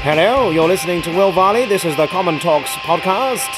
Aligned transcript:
Hello, 0.00 0.50
you're 0.50 0.68
listening 0.68 1.02
to 1.02 1.10
Will 1.10 1.32
Varley. 1.32 1.66
This 1.66 1.84
is 1.84 1.96
the 1.96 2.06
Common 2.06 2.38
Talks 2.38 2.70
podcast. 2.86 3.48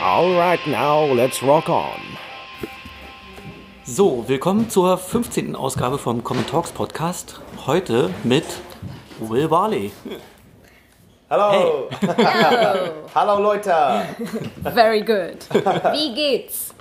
All 0.00 0.32
right, 0.34 0.60
now 0.66 1.04
let's 1.04 1.42
rock 1.42 1.68
on. 1.68 2.00
So, 3.84 4.24
willkommen 4.28 4.68
zur 4.68 4.98
15. 4.98 5.56
Ausgabe 5.56 5.98
vom 5.98 6.22
Common 6.22 6.46
Talks 6.46 6.70
Podcast. 6.72 7.40
Heute 7.66 8.10
mit 8.22 8.44
Will 9.18 9.48
Varley. 9.48 9.90
Hallo! 11.30 11.88
Hallo 13.14 13.40
Leute! 13.40 14.06
Very 14.62 15.00
good. 15.02 15.46
Wie 15.92 16.14
geht's? 16.14 16.74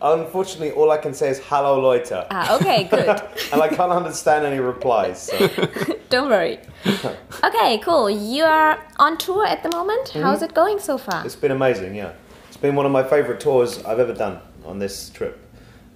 Unfortunately, 0.00 0.72
all 0.72 0.90
I 0.90 0.98
can 0.98 1.14
say 1.14 1.30
is 1.30 1.40
hello 1.48 1.80
Leute. 1.80 2.26
Ah, 2.30 2.56
okay, 2.56 2.84
good. 2.84 3.08
And 3.52 3.62
I 3.62 3.68
can't 3.68 3.92
understand 3.92 4.44
any 4.44 4.58
replies. 4.58 5.30
So. 5.30 5.36
Don't 6.12 6.28
worry. 6.28 6.58
Okay, 7.44 7.78
cool. 7.78 8.08
You 8.08 8.44
are 8.44 8.78
on 9.00 9.18
tour 9.18 9.44
at 9.44 9.62
the 9.64 9.70
moment. 9.70 10.10
How's 10.10 10.42
it 10.42 10.54
going 10.54 10.78
so 10.78 10.96
far? 10.96 11.24
It's 11.26 11.34
been 11.34 11.50
amazing, 11.50 11.96
yeah. 11.96 12.12
It's 12.46 12.56
been 12.56 12.76
one 12.76 12.86
of 12.86 12.92
my 12.92 13.02
favorite 13.02 13.40
tours 13.40 13.82
I've 13.84 13.98
ever 13.98 14.12
done 14.14 14.38
on 14.64 14.78
this 14.78 15.10
trip. 15.10 15.40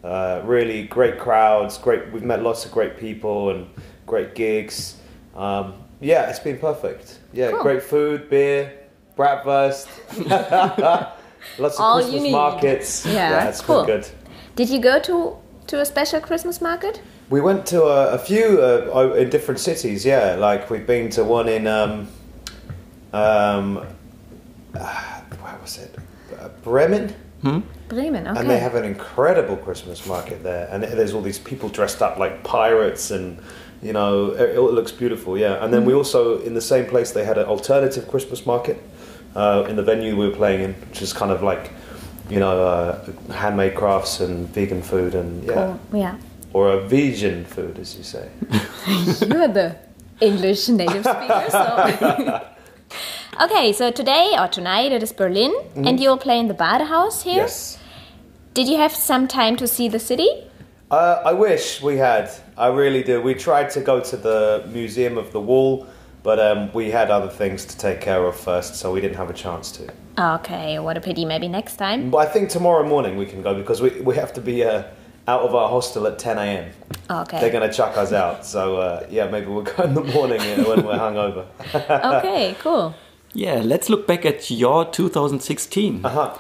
Uh, 0.02 0.40
really 0.44 0.84
great 0.88 1.18
crowds, 1.20 1.78
great. 1.78 2.10
We've 2.12 2.24
met 2.24 2.42
lots 2.42 2.64
of 2.64 2.72
great 2.72 2.96
people 2.96 3.50
and 3.50 3.68
great 4.06 4.34
gigs. 4.34 4.96
Um, 5.36 5.74
yeah, 6.00 6.28
it's 6.30 6.40
been 6.40 6.58
perfect. 6.58 7.20
Yeah, 7.32 7.50
Cool. 7.52 7.62
great 7.62 7.82
food, 7.82 8.28
beer, 8.28 8.72
bratwurst, 9.16 9.86
lots 11.58 11.76
of 11.76 11.80
All 11.80 12.00
Christmas 12.02 12.32
markets. 12.32 13.06
Yeah, 13.06 13.48
it's 13.48 13.60
cool. 13.60 13.84
been 13.84 14.00
good. 14.00 14.08
Did 14.56 14.68
you 14.70 14.80
go 14.80 14.98
to 15.00 15.36
to 15.68 15.80
a 15.80 15.84
special 15.84 16.20
Christmas 16.20 16.60
market? 16.60 17.00
We 17.30 17.40
went 17.40 17.66
to 17.66 17.82
a, 17.82 18.12
a 18.12 18.18
few 18.18 18.60
uh, 18.62 19.14
in 19.16 19.30
different 19.30 19.60
cities. 19.60 20.04
Yeah, 20.04 20.36
like 20.36 20.70
we've 20.70 20.86
been 20.86 21.10
to 21.10 21.24
one 21.24 21.48
in 21.48 21.66
um, 21.66 22.08
um, 23.12 23.86
uh, 24.74 25.20
where 25.40 25.58
was 25.60 25.78
it? 25.78 25.96
Uh, 26.38 26.48
Bremen, 26.62 27.14
Bremen. 27.88 28.26
Okay. 28.26 28.40
and 28.40 28.50
they 28.50 28.58
have 28.58 28.74
an 28.74 28.84
incredible 28.84 29.56
Christmas 29.56 30.06
market 30.06 30.42
there. 30.42 30.68
And 30.70 30.82
there's 30.82 31.14
all 31.14 31.22
these 31.22 31.38
people 31.38 31.68
dressed 31.68 32.02
up 32.02 32.18
like 32.18 32.44
pirates, 32.44 33.10
and 33.10 33.38
you 33.82 33.92
know 33.92 34.30
it, 34.30 34.56
it 34.56 34.60
looks 34.60 34.92
beautiful. 34.92 35.36
Yeah, 35.36 35.64
and 35.64 35.72
then 35.72 35.84
we 35.84 35.94
also 35.94 36.40
in 36.42 36.54
the 36.54 36.60
same 36.60 36.86
place 36.86 37.12
they 37.12 37.24
had 37.24 37.38
an 37.38 37.46
alternative 37.46 38.08
Christmas 38.08 38.46
market 38.46 38.82
uh, 39.34 39.66
in 39.68 39.76
the 39.76 39.82
venue 39.82 40.16
we 40.16 40.28
were 40.28 40.34
playing 40.34 40.62
in, 40.62 40.74
which 40.88 41.02
is 41.02 41.12
kind 41.12 41.30
of 41.32 41.42
like 41.42 41.72
you 42.28 42.40
know 42.40 42.64
uh, 42.64 43.12
handmade 43.32 43.74
crafts 43.74 44.20
and 44.20 44.48
vegan 44.48 44.82
food 44.82 45.14
and 45.14 45.44
yeah. 45.44 45.54
Cool. 45.54 46.00
Yeah. 46.00 46.16
Or 46.52 46.72
a 46.72 46.80
vegan 46.80 47.44
food, 47.44 47.78
as 47.78 47.96
you 47.96 48.02
say. 48.02 48.30
You're 49.26 49.48
the 49.48 49.76
English 50.20 50.68
native 50.68 51.04
speaker, 51.04 51.46
so. 51.50 52.46
Okay, 53.38 53.74
so 53.74 53.90
today 53.90 54.34
or 54.38 54.48
tonight 54.48 54.92
it 54.92 55.02
is 55.02 55.12
Berlin, 55.12 55.52
and 55.74 56.00
you'll 56.00 56.16
play 56.16 56.38
in 56.38 56.48
the 56.48 56.54
Badehaus 56.54 57.22
here. 57.22 57.42
Yes. 57.42 57.78
Did 58.54 58.66
you 58.66 58.78
have 58.78 58.92
some 58.96 59.28
time 59.28 59.56
to 59.56 59.66
see 59.66 59.88
the 59.88 59.98
city? 59.98 60.30
Uh, 60.90 61.20
I 61.22 61.34
wish 61.34 61.82
we 61.82 61.98
had. 61.98 62.30
I 62.56 62.68
really 62.68 63.02
do. 63.02 63.20
We 63.20 63.34
tried 63.34 63.68
to 63.70 63.82
go 63.82 64.00
to 64.00 64.16
the 64.16 64.64
Museum 64.72 65.18
of 65.18 65.32
the 65.32 65.40
Wall, 65.40 65.86
but 66.26 66.40
um, 66.40 66.72
we 66.72 66.90
had 66.90 67.08
other 67.08 67.28
things 67.28 67.64
to 67.64 67.78
take 67.78 68.00
care 68.00 68.24
of 68.24 68.34
first, 68.34 68.74
so 68.74 68.92
we 68.92 69.00
didn't 69.00 69.16
have 69.16 69.30
a 69.30 69.38
chance 69.44 69.70
to. 69.70 69.82
Okay, 70.18 70.80
what 70.80 70.96
a 70.96 71.00
pity. 71.00 71.24
Maybe 71.24 71.46
next 71.46 71.76
time. 71.76 72.10
But 72.10 72.18
I 72.18 72.26
think 72.26 72.50
tomorrow 72.50 72.84
morning 72.84 73.16
we 73.16 73.26
can 73.26 73.42
go 73.42 73.54
because 73.54 73.80
we, 73.80 73.90
we 74.00 74.16
have 74.16 74.32
to 74.32 74.40
be 74.40 74.64
uh, 74.64 74.82
out 75.28 75.42
of 75.42 75.54
our 75.54 75.68
hostel 75.68 76.04
at 76.08 76.18
10 76.18 76.38
a.m. 76.38 76.72
Okay. 77.08 77.38
They're 77.40 77.52
going 77.52 77.70
to 77.70 77.72
chuck 77.72 77.96
us 77.96 78.12
out. 78.12 78.44
So, 78.44 78.76
uh, 78.78 79.06
yeah, 79.08 79.30
maybe 79.30 79.46
we'll 79.46 79.62
go 79.62 79.84
in 79.84 79.94
the 79.94 80.02
morning 80.02 80.40
uh, 80.40 80.64
when 80.64 80.84
we're 80.84 80.98
hungover. 80.98 81.46
okay, 82.18 82.56
cool. 82.58 82.96
Yeah, 83.32 83.60
let's 83.62 83.88
look 83.88 84.08
back 84.08 84.26
at 84.26 84.50
your 84.50 84.84
2016. 84.84 86.04
Uh-huh. 86.04 86.36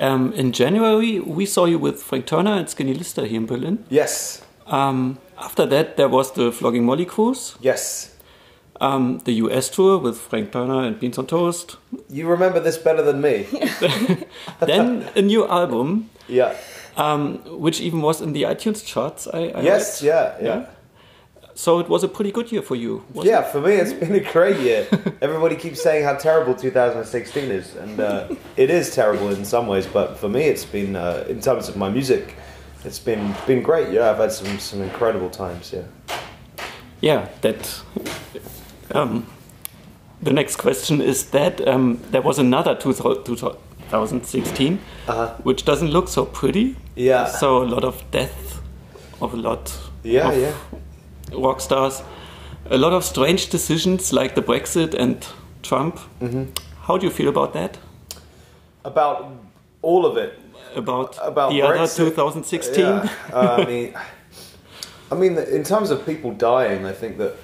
Um, 0.00 0.32
in 0.32 0.50
January, 0.50 1.20
we 1.20 1.46
saw 1.46 1.64
you 1.66 1.78
with 1.78 2.02
Frank 2.02 2.26
Turner 2.26 2.54
and 2.54 2.68
Skinny 2.68 2.92
Lister 2.92 3.24
here 3.24 3.38
in 3.38 3.46
Berlin. 3.46 3.84
Yes. 3.88 4.42
Um, 4.66 5.20
after 5.38 5.64
that, 5.66 5.96
there 5.96 6.08
was 6.08 6.32
the 6.32 6.50
Flogging 6.50 6.84
Molly 6.84 7.04
cruise, 7.04 7.54
Yes. 7.60 8.16
Um, 8.80 9.18
the 9.24 9.32
US 9.44 9.68
tour 9.68 9.98
with 9.98 10.18
Frank 10.18 10.52
Turner 10.52 10.84
and 10.84 10.98
Beans 10.98 11.18
on 11.18 11.26
Toast. 11.26 11.76
You 12.08 12.26
remember 12.28 12.60
this 12.60 12.78
better 12.78 13.02
than 13.02 13.20
me. 13.20 13.46
then 14.60 15.08
a 15.16 15.22
new 15.22 15.46
album, 15.46 16.10
yeah. 16.28 16.54
um, 16.96 17.38
which 17.60 17.80
even 17.80 18.00
was 18.02 18.20
in 18.20 18.32
the 18.32 18.42
iTunes 18.42 18.84
charts. 18.84 19.26
I, 19.26 19.48
I 19.54 19.60
Yes, 19.62 20.02
read. 20.02 20.08
yeah, 20.08 20.36
yeah. 20.42 20.66
So 21.54 21.80
it 21.80 21.88
was 21.88 22.04
a 22.04 22.08
pretty 22.08 22.30
good 22.30 22.52
year 22.52 22.62
for 22.62 22.76
you. 22.76 23.02
Yeah, 23.14 23.42
for 23.42 23.60
me, 23.60 23.72
it's 23.72 23.92
been 23.92 24.14
a 24.14 24.20
great 24.32 24.60
year. 24.60 24.86
Everybody 25.20 25.56
keeps 25.56 25.82
saying 25.82 26.04
how 26.04 26.14
terrible 26.14 26.54
2016 26.54 27.50
is, 27.50 27.74
and 27.74 27.98
uh, 27.98 28.28
it 28.56 28.70
is 28.70 28.94
terrible 28.94 29.30
in 29.30 29.44
some 29.44 29.66
ways. 29.66 29.84
But 29.84 30.16
for 30.18 30.28
me, 30.28 30.44
it's 30.44 30.64
been, 30.64 30.94
uh, 30.94 31.24
in 31.28 31.40
terms 31.40 31.68
of 31.68 31.76
my 31.76 31.88
music, 31.90 32.36
it's 32.84 33.00
been 33.00 33.34
been 33.44 33.60
great. 33.64 33.92
Yeah, 33.92 34.08
I've 34.12 34.18
had 34.18 34.30
some 34.30 34.56
some 34.60 34.82
incredible 34.82 35.30
times. 35.30 35.72
Yeah. 35.72 35.82
Yeah, 37.00 37.28
that. 37.40 37.82
Um, 38.94 39.26
the 40.22 40.32
next 40.32 40.56
question 40.56 41.00
is 41.00 41.30
that 41.30 41.66
um, 41.68 42.00
there 42.10 42.22
was 42.22 42.38
another 42.38 42.74
2016, 42.74 44.78
Uh-huh. 45.08 45.34
which 45.44 45.64
doesn't 45.64 45.90
look 45.90 46.08
so 46.08 46.24
pretty. 46.24 46.76
Yeah. 46.96 47.26
So 47.26 47.62
a 47.62 47.68
lot 47.68 47.84
of 47.84 48.02
death 48.10 48.60
of 49.20 49.34
a 49.34 49.36
lot 49.36 49.72
Yeah, 50.02 50.30
of 50.30 50.36
yeah. 50.38 50.52
rock 51.32 51.60
stars, 51.60 52.02
a 52.70 52.76
lot 52.76 52.92
of 52.92 53.04
strange 53.04 53.48
decisions 53.50 54.12
like 54.12 54.34
the 54.34 54.42
Brexit 54.42 54.94
and 54.94 55.24
Trump. 55.62 55.98
Mm-hmm. 56.20 56.44
How 56.82 56.96
do 56.98 57.06
you 57.06 57.12
feel 57.12 57.28
about 57.28 57.52
that? 57.52 57.78
About 58.84 59.30
all 59.82 60.04
of 60.06 60.16
it. 60.16 60.38
About, 60.76 61.18
About 61.22 61.50
the 61.50 61.62
other 61.62 61.86
2016? 61.86 62.84
Yeah. 62.84 63.08
Uh, 63.32 63.56
I 63.58 63.64
mean, 63.66 63.94
I 65.10 65.14
mean, 65.14 65.38
in 65.38 65.64
terms 65.64 65.90
of 65.90 66.04
people 66.04 66.32
dying, 66.32 66.84
I 66.86 66.92
think 66.92 67.16
that 67.18 67.34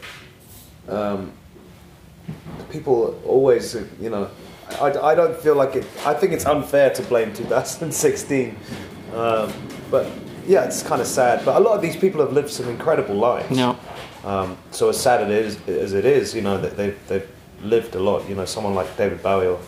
um, 0.89 1.33
people 2.71 3.21
always, 3.25 3.75
you 4.01 4.11
know, 4.11 4.31
I, 4.81 4.87
I 4.91 5.15
don't 5.15 5.37
feel 5.37 5.55
like 5.55 5.77
it. 5.77 5.85
I 6.05 6.15
think 6.15 6.33
it's 6.33 6.47
unfair 6.47 6.91
to 6.91 7.03
blame 7.03 7.33
2016, 7.33 8.57
um, 9.15 9.53
but 9.91 10.11
yeah, 10.47 10.65
it's 10.65 10.83
kind 10.83 11.01
of 11.01 11.07
sad. 11.07 11.45
But 11.45 11.57
a 11.57 11.61
lot 11.61 11.75
of 11.75 11.83
these 11.83 11.97
people 11.97 12.21
have 12.21 12.33
lived 12.33 12.51
some 12.51 12.69
incredible 12.69 13.15
lives. 13.15 13.57
Yeah. 13.57 13.77
Um, 14.25 14.57
so 14.71 14.89
as 14.89 14.99
sad 14.99 15.23
it 15.23 15.31
is 15.31 15.59
as 15.69 15.93
it 15.93 16.05
is, 16.05 16.35
you 16.35 16.43
know, 16.43 16.59
that 16.59 16.77
they've 16.77 16.99
they've 17.09 17.29
lived 17.63 17.95
a 17.95 18.01
lot. 18.01 18.29
You 18.29 18.35
know, 18.35 18.45
someone 18.45 18.75
like 18.75 18.97
David 18.97 19.23
Bowie 19.23 19.47
or 19.47 19.61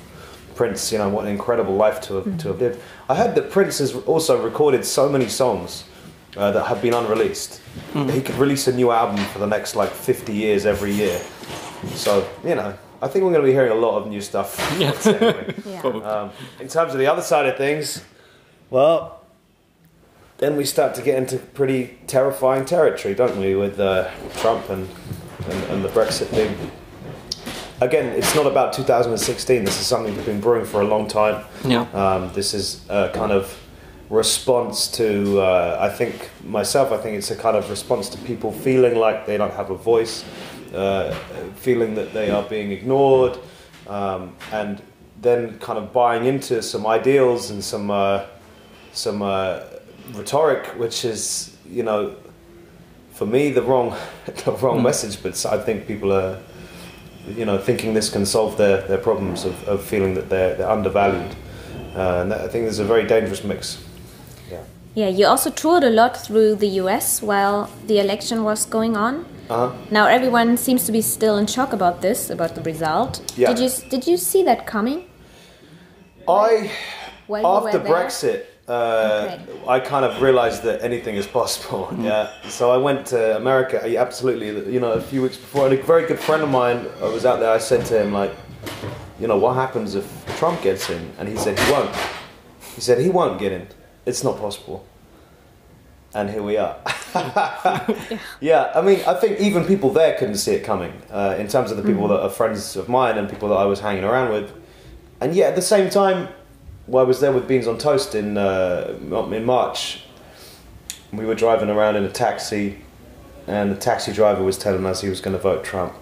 Prince. 0.55 0.91
You 0.91 0.99
know, 0.99 1.09
what 1.09 1.25
an 1.25 1.31
incredible 1.31 1.75
life 1.75 2.01
to 2.03 2.15
have 2.15 2.39
to 2.39 2.49
have 2.49 2.61
lived. 2.61 2.81
I 3.09 3.15
heard 3.15 3.35
that 3.35 3.51
Prince 3.51 3.79
has 3.79 3.95
also 3.95 4.43
recorded 4.43 4.85
so 4.85 5.09
many 5.09 5.29
songs 5.29 5.85
uh, 6.37 6.51
that 6.53 6.67
have 6.67 6.83
been 6.83 6.95
unreleased. 6.95 7.61
He 7.93 8.21
could 8.21 8.37
release 8.37 8.67
a 8.69 8.73
new 8.73 8.91
album 8.91 9.25
for 9.27 9.39
the 9.39 9.47
next 9.47 9.75
like 9.75 9.91
50 9.91 10.33
years 10.33 10.67
every 10.67 10.93
year. 10.93 11.21
So 11.95 12.29
you 12.45 12.55
know, 12.55 12.77
I 13.03 13.09
think 13.09 13.25
we're 13.25 13.33
going 13.33 13.43
to 13.43 13.47
be 13.47 13.53
hearing 13.53 13.73
a 13.73 13.75
lot 13.77 13.99
of 14.01 14.09
new 14.09 14.21
stuff. 14.21 14.57
Yeah. 14.79 14.93
anyway. 15.05 15.55
Probably. 15.81 16.03
Um, 16.03 16.31
in 16.61 16.69
terms 16.69 16.93
of 16.93 16.99
the 16.99 17.07
other 17.07 17.23
side 17.23 17.47
of 17.47 17.57
things, 17.57 18.03
well, 18.71 19.25
then 20.39 20.57
we 20.57 20.65
start 20.65 20.95
to 20.97 21.03
get 21.03 21.17
into 21.17 21.39
pretty 21.39 21.99
terrifying 22.07 22.65
territory, 22.65 23.15
don't 23.15 23.39
we, 23.39 23.55
with 23.55 23.81
uh, 23.81 24.11
Trump 24.37 24.69
and, 24.69 24.89
and, 25.49 25.65
and 25.65 25.85
the 25.85 25.89
Brexit 25.89 26.27
thing. 26.27 26.71
Again, 27.81 28.07
it's 28.17 28.35
not 28.35 28.47
about 28.47 28.73
2016. 28.73 29.65
This 29.65 29.81
is 29.81 29.87
something 29.87 30.15
that's 30.15 30.27
been 30.27 30.41
brewing 30.41 30.65
for 30.65 30.81
a 30.81 30.85
long 30.87 31.09
time. 31.09 31.45
Yeah. 31.65 31.83
Um, 31.93 32.33
this 32.33 32.55
is 32.55 32.85
a 32.89 33.11
kind 33.15 33.33
of 33.33 33.59
response 34.11 34.89
to, 34.89 35.41
uh, 35.41 35.79
I 35.81 35.89
think, 35.89 36.31
myself, 36.45 36.93
I 36.93 36.99
think 36.99 37.17
it's 37.17 37.31
a 37.31 37.37
kind 37.37 37.57
of 37.57 37.69
response 37.71 38.09
to 38.11 38.19
people 38.19 38.53
feeling 38.53 38.97
like 38.97 39.27
they 39.27 39.37
don't 39.37 39.53
have 39.53 39.71
a 39.71 39.75
voice, 39.75 40.25
uh, 40.75 41.13
feeling 41.57 41.95
that 41.95 42.13
they 42.13 42.31
are 42.31 42.43
being 42.43 42.71
ignored, 42.73 43.39
um, 43.89 44.37
and 44.53 44.83
then 45.21 45.59
kind 45.59 45.79
of 45.79 45.93
buying 45.93 46.25
into 46.25 46.63
some 46.63 46.87
ideals 46.87 47.51
and 47.51 47.63
some, 47.63 47.91
uh, 47.91 48.25
some 48.93 49.23
uh, 49.23 49.61
rhetoric, 50.13 50.67
which 50.79 51.05
is, 51.05 51.57
you 51.69 51.83
know, 51.83 52.17
for 53.13 53.27
me, 53.27 53.51
the 53.51 53.63
wrong, 53.63 53.97
the 54.45 54.53
wrong 54.53 54.83
message, 54.83 55.23
but 55.23 55.45
I 55.47 55.59
think 55.59 55.87
people 55.87 56.13
are 56.13 56.39
you 57.35 57.45
know, 57.45 57.59
thinking 57.59 57.95
this 57.95 58.09
can 58.09 58.25
solve 58.25 58.57
their, 58.57 58.83
their 58.83 58.99
problems 58.99 59.45
of, 59.45 59.69
of 59.69 59.83
feeling 59.85 60.15
that 60.15 60.29
they're, 60.29 60.55
they're 60.55 60.71
undervalued. 60.71 61.35
Uh, 61.95 62.21
and 62.21 62.31
that, 62.31 62.41
I 62.41 62.49
think 62.49 62.65
there's 62.65 62.79
a 62.79 62.85
very 62.85 63.07
dangerous 63.07 63.43
mix. 63.43 63.85
Yeah. 64.51 64.63
Yeah, 64.95 65.09
you 65.09 65.27
also 65.27 65.51
toured 65.51 65.85
a 65.85 65.91
lot 65.91 66.17
through 66.17 66.55
the 66.57 66.69
US 66.83 67.21
while 67.21 67.69
the 67.87 67.99
election 68.01 68.45
was 68.45 68.65
going 68.65 68.97
on. 68.97 69.27
Uh-huh. 69.51 69.73
Now 69.91 70.07
everyone 70.07 70.57
seems 70.57 70.87
to 70.87 70.93
be 70.93 71.03
still 71.03 71.37
in 71.37 71.47
shock 71.47 71.73
about 71.73 72.01
this, 72.01 72.31
about 72.31 72.55
the 72.55 72.63
result. 72.63 73.21
Yeah. 73.37 73.53
Did 73.53 73.59
you 73.59 73.71
did 73.91 74.07
you 74.07 74.17
see 74.17 74.43
that 74.45 74.67
coming? 74.67 75.05
I 76.29 76.71
While 77.29 77.67
after? 77.69 77.79
Brexit, 77.81 78.47
uh, 78.69 78.73
Okay. 78.73 79.41
I 79.69 79.81
kind 79.81 80.05
of 80.05 80.21
realised 80.23 80.63
that 80.65 80.83
anything 80.83 81.15
is 81.17 81.27
possible. 81.27 81.89
Yeah, 82.01 82.29
so 82.49 82.71
I 82.71 82.77
went 82.79 83.07
to 83.07 83.37
America. 83.37 83.81
I- 83.85 83.97
Absolutely, 83.97 84.49
you 84.73 84.81
know, 84.81 84.93
a 84.93 85.01
few 85.01 85.23
weeks 85.23 85.37
before, 85.37 85.67
and 85.67 85.75
a 85.79 85.83
very 85.83 86.07
good 86.07 86.19
friend 86.19 86.43
of 86.43 86.49
mine 86.51 86.79
uh, 87.03 87.11
was 87.13 87.25
out 87.25 87.39
there. 87.41 87.51
I 87.51 87.59
said 87.59 87.85
to 87.87 87.95
him, 88.03 88.13
like, 88.13 88.33
you 89.21 89.29
know, 89.29 89.37
what 89.39 89.55
happens 89.55 89.95
if 89.95 90.07
Trump 90.39 90.63
gets 90.63 90.91
in? 90.91 91.03
And 91.19 91.29
he 91.29 91.37
said 91.37 91.59
he 91.59 91.71
won't. 91.73 91.95
He 92.75 92.81
said 92.81 92.99
he 92.99 93.09
won't 93.11 93.39
get 93.39 93.53
in. 93.53 93.67
It's 94.07 94.23
not 94.23 94.39
possible. 94.39 94.87
And 96.15 96.31
here 96.31 96.43
we 96.43 96.57
are. 96.57 96.79
yeah, 98.41 98.73
I 98.75 98.81
mean, 98.81 99.01
I 99.07 99.15
think 99.15 99.41
even 99.41 99.65
people 99.65 99.91
there 99.91 100.17
couldn't 100.17 100.37
see 100.37 100.53
it 100.53 100.65
coming. 100.65 100.93
Uh, 101.11 101.37
in 101.39 101.49
terms 101.49 101.71
of 101.71 101.77
the 101.77 101.83
people 101.83 102.09
that 102.09 102.21
are 102.21 102.31
friends 102.31 102.77
of 102.77 102.89
mine 102.89 103.19
and 103.19 103.29
people 103.29 103.51
that 103.51 103.57
I 103.57 103.65
was 103.65 103.81
hanging 103.81 104.05
around 104.05 104.33
with, 104.33 104.53
and 105.21 105.35
yet 105.35 105.51
at 105.51 105.57
the 105.57 105.63
same 105.63 105.91
time, 105.91 106.29
well, 106.87 107.05
I 107.05 107.07
was 107.07 107.21
there 107.21 107.33
with 107.33 107.49
Beans 107.49 107.67
on 107.67 107.79
Toast 107.79 108.15
in 108.15 108.39
uh, 108.39 108.97
in 109.33 109.45
March. 109.45 110.05
We 111.13 111.27
were 111.27 111.35
driving 111.35 111.69
around 111.69 111.97
in 111.97 112.05
a 112.05 112.11
taxi, 112.11 112.79
and 113.47 113.71
the 113.71 113.77
taxi 113.77 114.13
driver 114.13 114.43
was 114.43 114.57
telling 114.57 114.87
us 114.87 115.01
he 115.01 115.09
was 115.09 115.21
going 115.21 115.37
to 115.37 115.43
vote 115.43 115.65
Trump, 115.65 115.95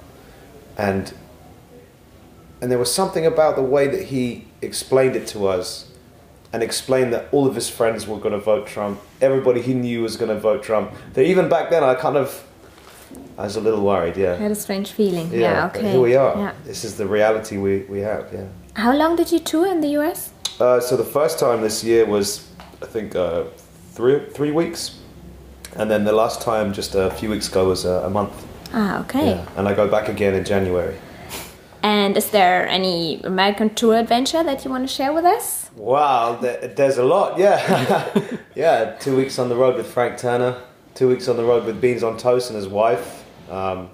and 0.76 1.14
and 2.60 2.70
there 2.70 2.78
was 2.78 2.92
something 2.92 3.24
about 3.24 3.56
the 3.56 3.62
way 3.62 3.88
that 3.88 4.04
he 4.06 4.46
explained 4.62 5.16
it 5.16 5.26
to 5.28 5.46
us, 5.46 5.90
and 6.54 6.62
explained 6.62 7.12
that 7.12 7.26
all 7.32 7.48
of 7.48 7.56
his 7.56 7.68
friends 7.68 8.06
were 8.06 8.16
going 8.16 8.32
to 8.32 8.38
vote 8.38 8.64
Trump. 8.68 9.00
Everybody 9.20 9.60
he 9.60 9.74
knew 9.74 10.02
was 10.02 10.16
going 10.16 10.28
to 10.28 10.38
vote 10.38 10.62
Trump. 10.62 10.92
That 11.14 11.24
even 11.26 11.48
back 11.48 11.68
then, 11.70 11.82
I 11.82 11.94
kind 11.96 12.16
of 12.16 12.28
I 13.36 13.42
was 13.42 13.56
a 13.56 13.60
little 13.60 13.82
worried. 13.84 14.16
Yeah, 14.16 14.28
I 14.28 14.32
Yeah. 14.34 14.42
had 14.42 14.52
a 14.52 14.54
strange 14.66 14.92
feeling. 14.92 15.26
Yeah, 15.32 15.66
but 15.66 15.80
okay. 15.80 15.90
Here 15.90 16.00
we 16.00 16.14
are. 16.14 16.32
Yeah. 16.38 16.52
This 16.64 16.84
is 16.84 16.94
the 16.96 17.06
reality 17.06 17.56
we, 17.56 17.78
we 17.94 17.98
have. 18.02 18.24
Yeah. 18.32 18.44
How 18.74 18.92
long 18.94 19.16
did 19.16 19.32
you 19.32 19.40
tour 19.40 19.66
in 19.66 19.80
the 19.80 19.88
US? 19.98 20.30
Uh, 20.60 20.78
so 20.78 20.96
the 20.96 21.10
first 21.18 21.40
time 21.40 21.60
this 21.60 21.82
year 21.82 22.06
was, 22.06 22.46
I 22.80 22.86
think, 22.86 23.16
uh, 23.16 23.44
three 23.96 24.20
three 24.36 24.52
weeks, 24.52 24.82
and 25.76 25.90
then 25.90 26.04
the 26.04 26.12
last 26.12 26.40
time 26.40 26.72
just 26.72 26.94
a 26.94 27.10
few 27.18 27.30
weeks 27.30 27.48
ago 27.48 27.62
was 27.68 27.84
uh, 27.84 28.06
a 28.06 28.10
month. 28.10 28.32
Ah, 28.72 29.00
okay. 29.00 29.26
Yeah. 29.30 29.56
And 29.56 29.66
I 29.66 29.74
go 29.74 29.88
back 29.88 30.08
again 30.08 30.34
in 30.34 30.44
January. 30.44 30.94
And 31.84 32.16
is 32.16 32.30
there 32.30 32.66
any 32.66 33.20
American 33.24 33.74
tour 33.74 33.96
adventure 33.96 34.42
that 34.42 34.64
you 34.64 34.70
want 34.70 34.88
to 34.88 34.92
share 34.92 35.12
with 35.12 35.26
us? 35.26 35.70
Wow, 35.76 36.36
there's 36.40 36.96
a 36.96 37.04
lot. 37.04 37.38
Yeah, 37.38 38.26
yeah. 38.54 38.96
Two 38.98 39.14
weeks 39.14 39.38
on 39.38 39.50
the 39.50 39.54
road 39.54 39.76
with 39.76 39.86
Frank 39.86 40.16
Turner. 40.16 40.62
Two 40.94 41.08
weeks 41.08 41.28
on 41.28 41.36
the 41.36 41.44
road 41.44 41.66
with 41.66 41.82
Beans 41.82 42.02
on 42.02 42.16
Toast 42.16 42.48
and 42.48 42.56
his 42.56 42.68
wife. 42.68 43.26
Um, 43.50 43.90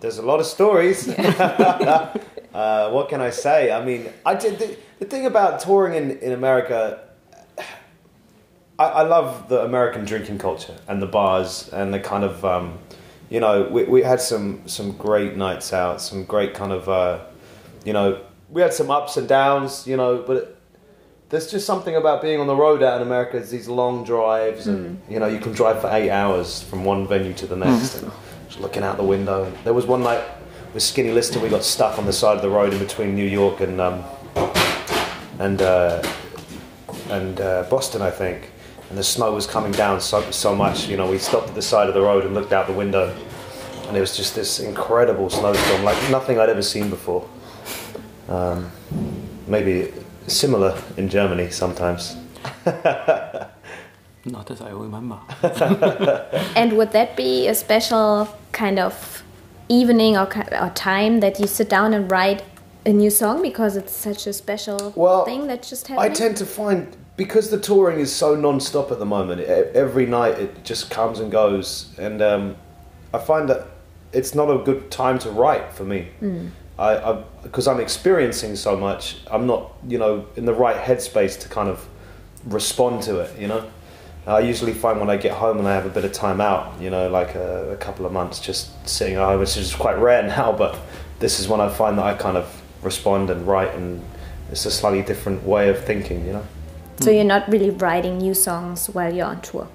there's 0.00 0.18
a 0.18 0.22
lot 0.22 0.40
of 0.40 0.46
stories. 0.46 1.08
uh, 1.08 2.90
what 2.90 3.08
can 3.08 3.20
I 3.20 3.30
say? 3.30 3.70
I 3.70 3.84
mean, 3.84 4.08
I 4.24 4.34
did 4.34 4.58
the, 4.58 4.76
the 4.98 5.04
thing 5.04 5.26
about 5.26 5.60
touring 5.60 5.94
in 5.94 6.18
in 6.18 6.32
America. 6.32 7.04
I, 8.80 8.84
I 8.84 9.02
love 9.02 9.48
the 9.48 9.62
American 9.62 10.04
drinking 10.06 10.38
culture 10.38 10.74
and 10.88 11.00
the 11.00 11.06
bars 11.06 11.68
and 11.72 11.94
the 11.94 12.00
kind 12.00 12.24
of, 12.24 12.44
um, 12.44 12.80
you 13.28 13.40
know, 13.40 13.68
we, 13.68 13.84
we 13.84 14.02
had 14.02 14.20
some 14.20 14.66
some 14.66 14.92
great 14.92 15.36
nights 15.36 15.72
out, 15.72 16.00
some 16.00 16.24
great 16.24 16.54
kind 16.54 16.72
of, 16.72 16.88
uh, 16.88 17.20
you 17.84 17.92
know, 17.92 18.20
we 18.50 18.62
had 18.62 18.72
some 18.72 18.90
ups 18.90 19.16
and 19.16 19.28
downs, 19.28 19.86
you 19.86 19.96
know, 19.96 20.22
but 20.26 20.56
there's 21.28 21.50
just 21.50 21.66
something 21.66 21.96
about 21.96 22.22
being 22.22 22.38
on 22.38 22.46
the 22.46 22.54
road 22.54 22.82
out 22.82 23.00
in 23.00 23.06
America. 23.06 23.36
It's 23.36 23.50
these 23.50 23.68
long 23.68 24.04
drives, 24.04 24.68
and 24.68 25.00
you 25.08 25.18
know, 25.18 25.26
you 25.26 25.40
can 25.40 25.52
drive 25.52 25.80
for 25.80 25.90
eight 25.90 26.10
hours 26.10 26.62
from 26.62 26.84
one 26.84 27.06
venue 27.08 27.32
to 27.34 27.46
the 27.46 27.56
next, 27.56 27.96
and 27.96 28.12
just 28.48 28.60
looking 28.60 28.84
out 28.84 28.96
the 28.96 29.04
window. 29.04 29.52
There 29.64 29.74
was 29.74 29.86
one 29.86 30.02
night 30.02 30.22
with 30.72 30.82
Skinny 30.82 31.10
Lister, 31.10 31.40
we 31.40 31.48
got 31.48 31.64
stuck 31.64 31.98
on 31.98 32.04
the 32.04 32.12
side 32.12 32.36
of 32.36 32.42
the 32.42 32.50
road 32.50 32.72
in 32.72 32.78
between 32.78 33.14
New 33.14 33.26
York 33.26 33.60
and 33.60 33.80
um, 33.80 34.04
and 35.38 35.62
uh, 35.62 36.02
and 37.08 37.40
uh, 37.40 37.64
Boston, 37.70 38.02
I 38.02 38.10
think. 38.10 38.50
And 38.88 38.96
the 38.98 39.04
snow 39.04 39.32
was 39.32 39.46
coming 39.46 39.72
down 39.72 40.00
so 40.00 40.30
so 40.30 40.54
much. 40.54 40.88
You 40.88 40.96
know, 40.96 41.10
we 41.10 41.18
stopped 41.18 41.48
at 41.48 41.54
the 41.54 41.62
side 41.62 41.88
of 41.88 41.94
the 41.94 42.02
road 42.02 42.24
and 42.24 42.34
looked 42.34 42.52
out 42.52 42.66
the 42.66 42.72
window, 42.72 43.14
and 43.88 43.96
it 43.96 44.00
was 44.00 44.16
just 44.16 44.34
this 44.34 44.60
incredible 44.60 45.28
snowstorm, 45.30 45.82
like 45.84 45.98
nothing 46.10 46.38
I'd 46.38 46.48
ever 46.48 46.62
seen 46.62 46.88
before. 46.90 47.28
Um, 48.28 48.70
maybe 49.46 49.92
similar 50.26 50.80
in 50.96 51.08
Germany 51.08 51.50
sometimes. 51.50 52.16
Not 54.24 54.50
as 54.50 54.60
I 54.60 54.70
remember. 54.70 55.18
And 56.56 56.76
would 56.76 56.92
that 56.92 57.16
be 57.16 57.46
a 57.48 57.54
special 57.54 58.28
kind 58.52 58.78
of 58.78 59.22
evening 59.68 60.16
or, 60.16 60.26
or 60.60 60.70
time 60.70 61.20
that 61.20 61.38
you 61.38 61.46
sit 61.46 61.68
down 61.68 61.94
and 61.94 62.10
write 62.10 62.42
a 62.84 62.92
new 62.92 63.10
song 63.10 63.42
because 63.42 63.76
it's 63.76 63.92
such 63.92 64.26
a 64.26 64.32
special 64.32 64.92
Well, 64.96 65.24
thing 65.24 65.46
that 65.46 65.62
just 65.62 65.86
happened? 65.88 66.10
I 66.10 66.14
tend 66.14 66.36
to 66.38 66.46
find 66.46 66.96
because 67.16 67.50
the 67.50 67.58
touring 67.58 67.98
is 67.98 68.12
so 68.12 68.34
non-stop 68.34 68.90
at 68.90 68.98
the 68.98 69.06
moment. 69.06 69.40
Every 69.40 70.06
night 70.06 70.38
it 70.38 70.64
just 70.64 70.90
comes 70.90 71.18
and 71.18 71.30
goes, 71.32 71.94
and 71.98 72.20
um, 72.20 72.56
I 73.14 73.18
find 73.18 73.48
that 73.48 73.68
it's 74.12 74.34
not 74.34 74.50
a 74.50 74.62
good 74.62 74.90
time 74.90 75.18
to 75.20 75.30
write 75.30 75.72
for 75.72 75.84
me. 75.84 76.08
I 76.78 77.22
because 77.42 77.66
I'm 77.66 77.80
experiencing 77.80 78.54
so 78.56 78.76
much. 78.76 79.18
I'm 79.30 79.46
not, 79.46 79.72
you 79.88 79.98
know, 79.98 80.26
in 80.36 80.44
the 80.44 80.52
right 80.52 80.76
headspace 80.76 81.40
to 81.40 81.48
kind 81.48 81.68
of 81.68 81.88
respond 82.44 83.02
to 83.04 83.20
it. 83.20 83.38
You 83.38 83.48
know, 83.48 83.70
I 84.26 84.40
usually 84.40 84.74
find 84.74 85.00
when 85.00 85.08
I 85.08 85.16
get 85.16 85.32
home 85.32 85.58
and 85.58 85.66
I 85.66 85.74
have 85.74 85.86
a 85.86 85.90
bit 85.90 86.04
of 86.04 86.12
time 86.12 86.40
out, 86.40 86.78
you 86.80 86.90
know, 86.90 87.08
like 87.08 87.34
a, 87.34 87.70
a 87.72 87.76
couple 87.76 88.04
of 88.04 88.12
months 88.12 88.40
just 88.40 88.88
sitting 88.88 89.14
at 89.14 89.24
home, 89.24 89.40
which 89.40 89.56
is 89.56 89.74
quite 89.74 89.98
rare 89.98 90.22
now. 90.36 90.52
But 90.52 90.78
this 91.18 91.40
is 91.40 91.48
when 91.48 91.60
I 91.60 91.70
find 91.70 91.96
that 91.96 92.04
I 92.04 92.14
kind 92.14 92.36
of 92.36 92.62
respond 92.82 93.30
and 93.30 93.46
write, 93.46 93.74
and 93.74 94.02
it's 94.50 94.66
a 94.66 94.70
slightly 94.70 95.02
different 95.02 95.44
way 95.44 95.70
of 95.70 95.82
thinking. 95.82 96.26
You 96.26 96.34
know. 96.34 96.46
So 97.00 97.10
you're 97.10 97.24
not 97.24 97.48
really 97.48 97.70
writing 97.70 98.18
new 98.18 98.34
songs 98.34 98.88
while 98.88 99.12
you're 99.14 99.26
on 99.26 99.40
tour. 99.42 99.68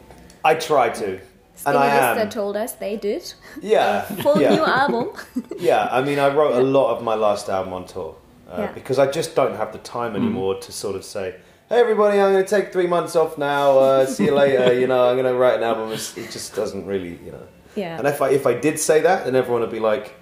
I 0.44 0.56
try 0.56 0.90
to, 0.90 1.20
and 1.66 1.78
I 1.78 2.14
Skinny 2.14 2.22
am. 2.22 2.30
told 2.30 2.56
us 2.58 2.74
they 2.74 2.98
did. 2.98 3.34
Yeah, 3.62 4.02
Full 4.24 4.42
yeah. 4.42 4.56
new 4.56 4.66
album. 4.66 5.10
Yeah, 5.60 5.88
I 5.92 6.02
mean, 6.02 6.18
I 6.18 6.30
wrote 6.34 6.56
a 6.56 6.64
lot 6.64 6.96
of 6.98 7.04
my 7.04 7.14
last 7.14 7.48
album 7.48 7.74
on 7.74 7.86
tour 7.86 8.16
uh, 8.50 8.56
Yeah. 8.62 8.72
because 8.72 8.98
I 8.98 9.06
just 9.12 9.36
don't 9.36 9.56
have 9.56 9.72
the 9.72 9.78
time 9.80 10.16
anymore 10.16 10.56
to 10.60 10.72
sort 10.72 10.96
of 10.96 11.04
say, 11.06 11.36
"Hey, 11.70 11.80
everybody, 11.80 12.20
I'm 12.20 12.32
going 12.34 12.44
to 12.44 12.50
take 12.50 12.74
three 12.74 12.88
months 12.88 13.16
off 13.16 13.38
now. 13.38 13.78
Uh, 13.78 14.06
see 14.08 14.26
you 14.26 14.34
later." 14.34 14.74
you 14.74 14.88
know, 14.88 15.08
I'm 15.10 15.16
going 15.16 15.32
to 15.32 15.38
write 15.40 15.58
an 15.58 15.64
album. 15.64 15.92
It's, 15.92 16.18
it 16.18 16.32
just 16.32 16.56
doesn't 16.56 16.86
really, 16.88 17.20
you 17.24 17.32
know. 17.32 17.48
Yeah. 17.76 17.98
And 18.00 18.08
if 18.08 18.22
I 18.24 18.30
if 18.32 18.48
I 18.48 18.54
did 18.56 18.80
say 18.80 19.02
that, 19.02 19.26
then 19.26 19.36
everyone 19.36 19.62
would 19.62 19.70
be 19.72 19.80
like, 19.80 20.16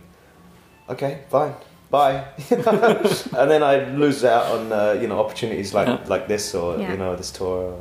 "Okay, 0.90 1.22
fine." 1.30 1.54
Bye, 1.92 2.24
and 2.52 3.50
then 3.50 3.64
I'd 3.64 3.96
lose 3.98 4.24
out 4.24 4.46
on 4.46 4.72
uh, 4.72 4.92
you 5.02 5.08
know 5.08 5.20
opportunities 5.20 5.74
like 5.74 5.88
Yeah. 5.88 5.98
like 6.08 6.28
this 6.28 6.54
or 6.54 6.78
Yeah. 6.78 6.92
you 6.92 6.98
know 6.98 7.16
this 7.16 7.32
tour. 7.32 7.80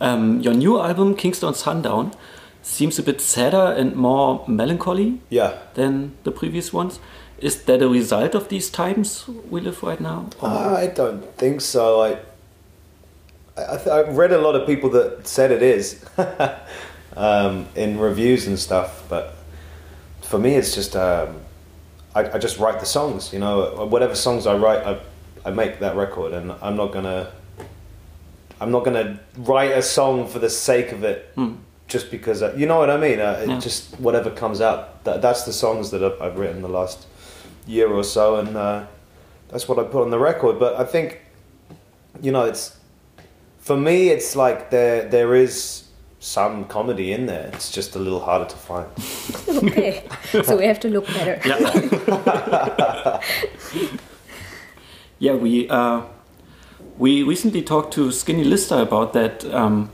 Um, 0.00 0.40
your 0.40 0.54
new 0.54 0.78
album, 0.80 1.14
Kingsdown 1.16 1.54
Sundown, 1.54 2.12
seems 2.62 2.98
a 2.98 3.02
bit 3.02 3.20
sadder 3.20 3.74
and 3.78 3.96
more 3.96 4.44
melancholy 4.46 5.20
Yeah, 5.30 5.54
than 5.74 6.12
the 6.24 6.30
previous 6.30 6.72
ones. 6.72 7.00
Is 7.40 7.62
that 7.64 7.82
a 7.82 7.88
result 7.88 8.34
of 8.34 8.48
these 8.48 8.70
times 8.70 9.26
we 9.50 9.60
live 9.60 9.82
right 9.82 10.00
now? 10.00 10.26
Or- 10.40 10.48
I 10.48 10.86
don't 10.86 11.24
think 11.36 11.60
so. 11.62 12.02
I 12.02 12.18
I, 13.56 13.76
th- 13.78 13.88
I 13.88 14.00
read 14.10 14.32
a 14.32 14.38
lot 14.38 14.54
of 14.54 14.66
people 14.66 14.90
that 14.90 15.26
said 15.26 15.50
it 15.50 15.62
is 15.62 16.04
um, 17.16 17.66
in 17.74 17.98
reviews 17.98 18.46
and 18.46 18.58
stuff, 18.58 19.02
but 19.08 19.34
for 20.22 20.38
me, 20.38 20.54
it's 20.56 20.74
just 20.74 20.94
um, 20.94 21.36
I, 22.16 22.36
I 22.36 22.38
just 22.38 22.58
write 22.58 22.80
the 22.80 22.86
songs. 22.86 23.32
You 23.32 23.38
know, 23.38 23.86
whatever 23.86 24.14
songs 24.14 24.46
I 24.46 24.56
write, 24.56 24.82
I 24.86 24.98
I 25.44 25.50
make 25.50 25.78
that 25.80 25.94
record, 25.96 26.32
and 26.32 26.52
I'm 26.62 26.76
not 26.76 26.92
gonna 26.92 27.30
I'm 28.60 28.70
not 28.70 28.84
gonna 28.84 29.20
write 29.36 29.72
a 29.72 29.82
song 29.82 30.26
for 30.26 30.38
the 30.38 30.50
sake 30.50 30.92
of 30.92 31.04
it. 31.04 31.30
Just 31.88 32.10
because, 32.10 32.42
I, 32.42 32.52
you 32.54 32.66
know 32.66 32.78
what 32.78 32.90
I 32.90 32.96
mean? 32.96 33.20
Uh, 33.20 33.40
it 33.42 33.48
Yeah. 33.48 33.60
Just 33.60 33.94
whatever 34.00 34.28
comes 34.30 34.60
out. 34.60 35.04
That, 35.04 35.22
that's 35.22 35.44
the 35.44 35.52
songs 35.52 35.90
that 35.92 36.02
I've, 36.02 36.20
I've 36.20 36.36
written 36.36 36.60
the 36.60 36.68
last 36.68 37.06
year 37.64 37.88
or 37.88 38.02
so, 38.02 38.36
and 38.40 38.56
uh, 38.56 38.86
that's 39.50 39.68
what 39.68 39.78
I 39.78 39.84
put 39.84 40.02
on 40.02 40.10
the 40.10 40.18
record. 40.18 40.58
But 40.58 40.74
I 40.74 40.84
think, 40.84 41.20
you 42.20 42.32
know, 42.32 42.44
it's 42.44 42.76
for 43.60 43.76
me, 43.76 44.08
it's 44.08 44.34
like 44.34 44.70
there 44.70 45.08
there 45.08 45.36
is 45.36 45.85
some 46.18 46.64
comedy 46.64 47.12
in 47.12 47.26
there. 47.26 47.50
It's 47.52 47.70
just 47.70 47.94
a 47.94 47.98
little 47.98 48.20
harder 48.20 48.46
to 48.46 48.56
find. 48.56 48.88
okay. 49.48 50.04
so 50.44 50.56
we 50.56 50.64
have 50.66 50.80
to 50.80 50.88
look 50.88 51.06
better. 51.06 51.40
Yeah, 55.18 55.34
we 55.34 55.68
uh, 55.68 56.02
we 56.98 57.22
recently 57.22 57.62
talked 57.62 57.94
to 57.94 58.12
Skinny 58.12 58.44
Lister 58.44 58.76
about 58.76 59.12
that. 59.14 59.44
Um, 59.46 59.90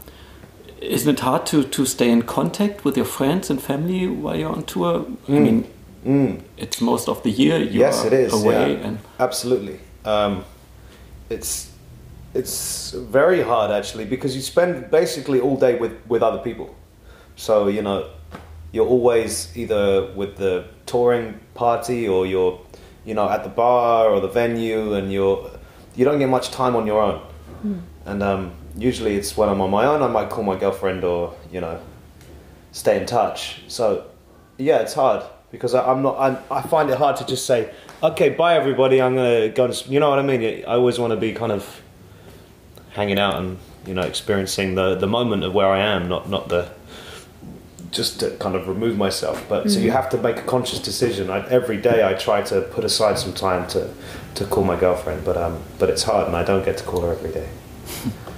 isn't 0.80 1.14
it 1.14 1.20
hard 1.20 1.46
to, 1.46 1.62
to 1.62 1.86
stay 1.86 2.10
in 2.10 2.22
contact 2.22 2.84
with 2.84 2.96
your 2.96 3.06
friends 3.06 3.50
and 3.50 3.62
family 3.62 4.08
while 4.08 4.34
you're 4.34 4.50
on 4.50 4.64
tour? 4.64 5.06
I 5.28 5.32
mean, 5.32 6.44
it's 6.56 6.80
most 6.80 7.08
of 7.08 7.22
the 7.22 7.30
year 7.30 7.58
you 7.58 7.78
yes, 7.80 8.02
are 8.02 8.08
it 8.08 8.12
is. 8.12 8.32
away, 8.32 8.72
yeah. 8.72 8.86
and 8.86 8.98
absolutely. 9.20 9.78
Um, 10.04 10.44
it's 11.30 11.71
it's 12.34 12.92
very 12.92 13.42
hard 13.42 13.70
actually 13.70 14.04
because 14.04 14.34
you 14.34 14.42
spend 14.42 14.90
basically 14.90 15.40
all 15.40 15.56
day 15.56 15.76
with 15.78 15.92
with 16.08 16.22
other 16.22 16.38
people. 16.38 16.74
So 17.36 17.68
you 17.68 17.82
know, 17.82 18.10
you're 18.72 18.86
always 18.86 19.54
either 19.56 20.12
with 20.14 20.36
the 20.36 20.66
touring 20.86 21.40
party 21.54 22.08
or 22.08 22.26
you're 22.26 22.60
you 23.04 23.14
know 23.14 23.28
at 23.28 23.44
the 23.44 23.50
bar 23.50 24.08
or 24.08 24.20
the 24.20 24.28
venue, 24.28 24.94
and 24.94 25.12
you're 25.12 25.50
you 25.94 26.04
don't 26.04 26.18
get 26.18 26.28
much 26.28 26.50
time 26.50 26.74
on 26.76 26.86
your 26.86 27.02
own. 27.02 27.20
And 28.06 28.22
um, 28.22 28.52
usually 28.76 29.16
it's 29.16 29.36
when 29.36 29.48
I'm 29.48 29.60
on 29.60 29.70
my 29.70 29.84
own, 29.86 30.02
I 30.02 30.08
might 30.08 30.30
call 30.30 30.44
my 30.44 30.56
girlfriend 30.56 31.04
or 31.04 31.34
you 31.52 31.60
know 31.60 31.80
stay 32.72 32.98
in 33.00 33.06
touch. 33.06 33.62
So 33.68 34.06
yeah, 34.58 34.78
it's 34.78 34.94
hard 34.94 35.22
because 35.50 35.74
I, 35.74 35.86
I'm 35.90 36.02
not. 36.02 36.18
I'm, 36.18 36.38
I 36.50 36.62
find 36.62 36.90
it 36.90 36.98
hard 36.98 37.16
to 37.16 37.26
just 37.26 37.46
say, 37.46 37.70
"Okay, 38.02 38.30
bye 38.30 38.56
everybody. 38.56 39.00
I'm 39.00 39.14
gonna 39.14 39.50
go 39.50 39.68
to." 39.68 39.90
You 39.90 40.00
know 40.00 40.10
what 40.10 40.18
I 40.18 40.22
mean? 40.22 40.64
I 40.64 40.74
always 40.74 40.98
want 40.98 41.12
to 41.12 41.16
be 41.16 41.32
kind 41.32 41.52
of 41.52 41.82
hanging 42.92 43.18
out 43.18 43.36
and 43.36 43.58
you 43.86 43.94
know 43.94 44.02
experiencing 44.02 44.74
the 44.74 44.94
the 44.94 45.06
moment 45.06 45.44
of 45.44 45.52
where 45.54 45.68
I 45.68 45.80
am, 45.80 46.08
not 46.08 46.28
not 46.28 46.48
the 46.48 46.70
just 47.90 48.20
to 48.20 48.30
kind 48.38 48.54
of 48.56 48.68
remove 48.68 48.96
myself. 48.96 49.44
But 49.48 49.70
so 49.70 49.78
you 49.78 49.90
have 49.90 50.08
to 50.10 50.18
make 50.18 50.38
a 50.38 50.42
conscious 50.42 50.78
decision. 50.78 51.28
I, 51.30 51.46
every 51.48 51.76
day 51.76 52.06
I 52.06 52.14
try 52.14 52.40
to 52.42 52.62
put 52.62 52.84
aside 52.84 53.18
some 53.18 53.34
time 53.34 53.66
to 53.68 53.90
to 54.34 54.44
call 54.46 54.64
my 54.64 54.76
girlfriend, 54.76 55.24
but 55.24 55.36
um, 55.36 55.62
but 55.78 55.90
it's 55.90 56.02
hard, 56.04 56.26
and 56.26 56.36
I 56.36 56.42
don't 56.44 56.64
get 56.64 56.78
to 56.78 56.84
call 56.84 57.02
her 57.02 57.12
every 57.12 57.32
day. 57.32 57.48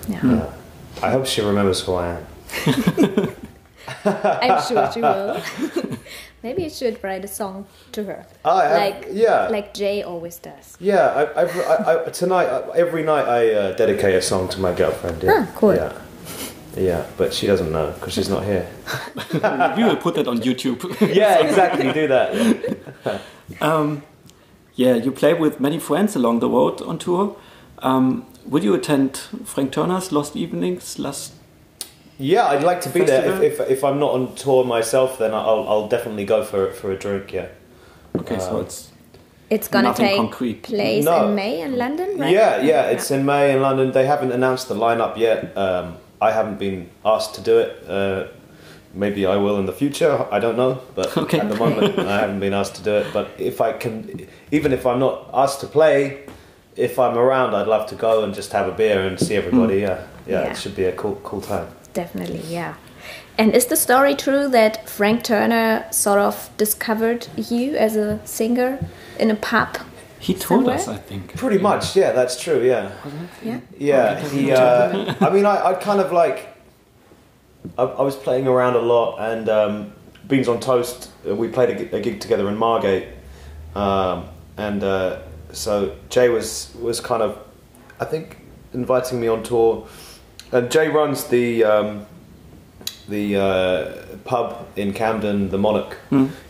Yeah. 0.07 0.21
Yeah. 0.23 0.53
I 1.03 1.11
hope 1.13 1.25
she 1.25 1.41
remembers 1.41 1.81
who 1.81 1.95
I 1.95 2.19
am. 2.19 2.27
I'm 4.05 4.63
sure 4.69 4.91
she 4.93 5.01
will. 5.01 5.41
Maybe 6.43 6.65
you 6.65 6.71
should 6.71 7.03
write 7.03 7.25
a 7.25 7.29
song 7.29 7.67
to 7.93 8.05
her. 8.05 8.27
I 8.45 8.65
have- 8.65 8.79
like 8.79 9.09
yeah. 9.13 9.49
like 9.49 9.73
Jay 9.75 10.03
always 10.03 10.39
does. 10.39 10.77
Yeah, 10.79 11.07
I, 11.09 11.43
I've, 11.43 11.57
I, 11.57 12.05
I, 12.07 12.11
tonight, 12.11 12.47
I, 12.47 12.77
every 12.77 13.03
night 13.03 13.27
I 13.27 13.53
uh, 13.53 13.73
dedicate 13.77 14.15
a 14.15 14.23
song 14.23 14.49
to 14.49 14.61
my 14.61 14.75
girlfriend. 14.75 15.23
Yeah. 15.23 15.47
Ah, 15.49 15.53
cool. 15.57 15.75
Yeah, 15.75 15.93
yeah, 16.77 17.07
but 17.17 17.33
she 17.33 17.47
doesn't 17.47 17.73
know 17.73 17.93
because 17.93 18.13
she's 18.13 18.29
not 18.29 18.45
here. 18.45 18.69
we 19.77 19.85
will 19.85 19.97
put 19.97 20.17
that 20.17 20.29
on 20.29 20.39
YouTube. 20.41 20.83
Yeah, 21.15 21.39
exactly. 21.47 21.93
Do 21.93 22.09
that. 22.09 22.35
Yeah. 23.05 23.19
Um, 23.61 24.03
yeah, 24.75 24.95
you 24.95 25.13
play 25.13 25.35
with 25.35 25.61
many 25.61 25.79
friends 25.79 26.17
along 26.17 26.41
the 26.41 26.49
road 26.49 26.83
on 26.83 26.99
tour. 26.99 27.37
Um, 27.79 28.27
will 28.45 28.65
you 28.65 28.75
attend 28.75 29.17
Frank 29.45 29.73
Turner's 29.73 30.11
Lost 30.13 30.37
Evenings 30.37 30.99
last? 30.99 31.33
Yeah, 32.19 32.47
I'd 32.47 32.63
like 32.63 32.81
to 32.83 32.89
be 32.91 33.01
there. 33.05 33.43
If, 33.43 33.61
if, 33.61 33.71
if 33.71 33.85
I'm 33.85 33.99
not 33.99 34.13
on 34.13 34.35
tour 34.37 34.65
myself, 34.65 35.19
then 35.19 35.35
I'll, 35.35 35.67
I'll 35.69 35.89
definitely 35.89 36.25
go 36.25 36.45
for 36.45 36.71
for 36.73 36.93
a 36.93 36.97
drink. 36.97 37.33
Yeah. 37.33 37.49
Okay, 38.17 38.39
so 38.39 38.61
it's 38.61 38.91
It's 39.51 39.69
gonna 39.69 39.89
Nothing 39.89 40.07
take 40.07 40.17
concrete. 40.17 40.63
place 40.63 41.05
No. 41.05 41.29
in 41.29 41.35
May 41.35 41.61
in 41.61 41.77
London, 41.77 42.19
right? 42.19 42.31
Yeah, 42.33 42.63
yeah, 42.63 42.87
it's 42.95 43.11
in 43.11 43.25
May 43.27 43.53
in 43.55 43.61
London. 43.63 43.91
They 43.93 44.07
haven't 44.07 44.33
announced 44.33 44.69
the 44.69 44.75
lineup 44.75 45.17
yet. 45.17 45.57
Um, 45.57 45.97
I 46.21 46.31
haven't 46.31 46.59
been 46.59 46.89
asked 47.05 47.35
to 47.35 47.41
do 47.41 47.59
it. 47.59 47.71
Uh, 47.89 48.29
maybe 48.95 49.27
I 49.27 49.37
will 49.37 49.59
in 49.59 49.67
the 49.67 49.73
future. 49.73 50.25
I 50.31 50.39
don't 50.39 50.57
know, 50.57 50.81
but 50.95 51.17
Okay. 51.25 51.41
at 51.41 51.49
the 51.49 51.57
moment 51.57 51.99
I 51.99 52.21
haven't 52.21 52.41
been 52.41 52.55
asked 52.55 52.77
to 52.77 52.83
do 52.83 52.95
it. 52.95 53.07
But 53.13 53.27
if 53.39 53.61
I 53.61 53.73
can, 53.73 54.27
even 54.53 54.73
if 54.73 54.87
I'm 54.87 55.01
not 55.01 55.29
asked 55.35 55.61
to 55.61 55.67
play, 55.67 56.23
if 56.77 56.99
I'm 56.99 57.19
around, 57.19 57.55
I'd 57.55 57.67
love 57.67 57.87
to 57.89 57.97
go 57.97 58.23
and 58.25 58.33
just 58.35 58.53
have 58.53 58.69
a 58.69 58.73
beer 58.73 59.01
and 59.07 59.19
see 59.19 59.35
everybody. 59.35 59.81
Yeah, 59.81 60.07
yeah, 60.27 60.43
Yeah. 60.45 60.51
it 60.53 60.57
should 60.57 60.77
be 60.77 60.85
a 60.85 60.93
cool, 60.93 61.17
cool 61.25 61.41
time. 61.41 61.67
Definitely, 61.95 62.43
yeah. 62.49 62.75
And 63.39 63.55
is 63.55 63.67
the 63.67 63.77
story 63.77 64.15
true 64.15 64.49
that 64.49 64.89
Frank 64.89 65.25
Turner 65.25 65.87
sort 65.91 66.19
of 66.21 66.51
discovered 66.57 67.27
you 67.37 67.75
as 67.77 67.97
a 67.97 68.21
singer 68.27 68.79
in 69.19 69.31
a 69.31 69.35
pub? 69.37 69.79
he 70.21 70.33
told 70.33 70.61
Somewhere? 70.61 70.77
us, 70.77 70.89
I 70.89 70.97
think. 70.97 71.37
Pretty 71.37 71.59
much, 71.59 71.95
yeah, 71.97 72.13
that's 72.13 72.41
true. 72.41 72.63
Yeah. 72.63 72.93
Yeah. 73.43 73.61
Yeah, 73.79 74.29
he. 74.29 74.53
Uh, 74.53 75.15
I 75.21 75.29
mean, 75.31 75.45
I, 75.47 75.71
I 75.71 75.75
kind 75.75 76.01
of 76.01 76.13
like. 76.13 76.49
I, 77.79 77.83
I 77.83 78.03
was 78.03 78.17
playing 78.17 78.47
around 78.47 78.75
a 78.77 78.81
lot, 78.81 79.19
and 79.19 79.49
um, 79.49 79.93
Beans 80.27 80.49
on 80.49 80.61
Toast. 80.61 81.11
uh, 81.29 81.35
We 81.35 81.49
played 81.49 81.71
a, 81.93 81.97
a 81.97 82.01
gig 82.01 82.21
together 82.21 82.49
in 82.49 82.57
Margate, 82.57 83.09
um, 83.75 84.27
and 84.57 84.83
uh, 84.83 85.19
so 85.53 85.95
Jay 86.09 86.29
was 86.31 86.75
was 86.81 87.01
kind 87.01 87.23
of, 87.23 87.39
I 88.01 88.07
think, 88.07 88.39
inviting 88.73 89.21
me 89.21 89.29
on 89.29 89.43
tour, 89.43 89.87
and 90.55 90.71
Jay 90.71 90.89
runs 90.89 91.25
the 91.25 91.65
um, 91.65 92.07
the 93.09 93.37
uh, 93.37 93.93
pub 94.25 94.67
in 94.77 94.93
Camden, 94.95 95.51
the 95.51 95.59
Monarch. 95.59 95.97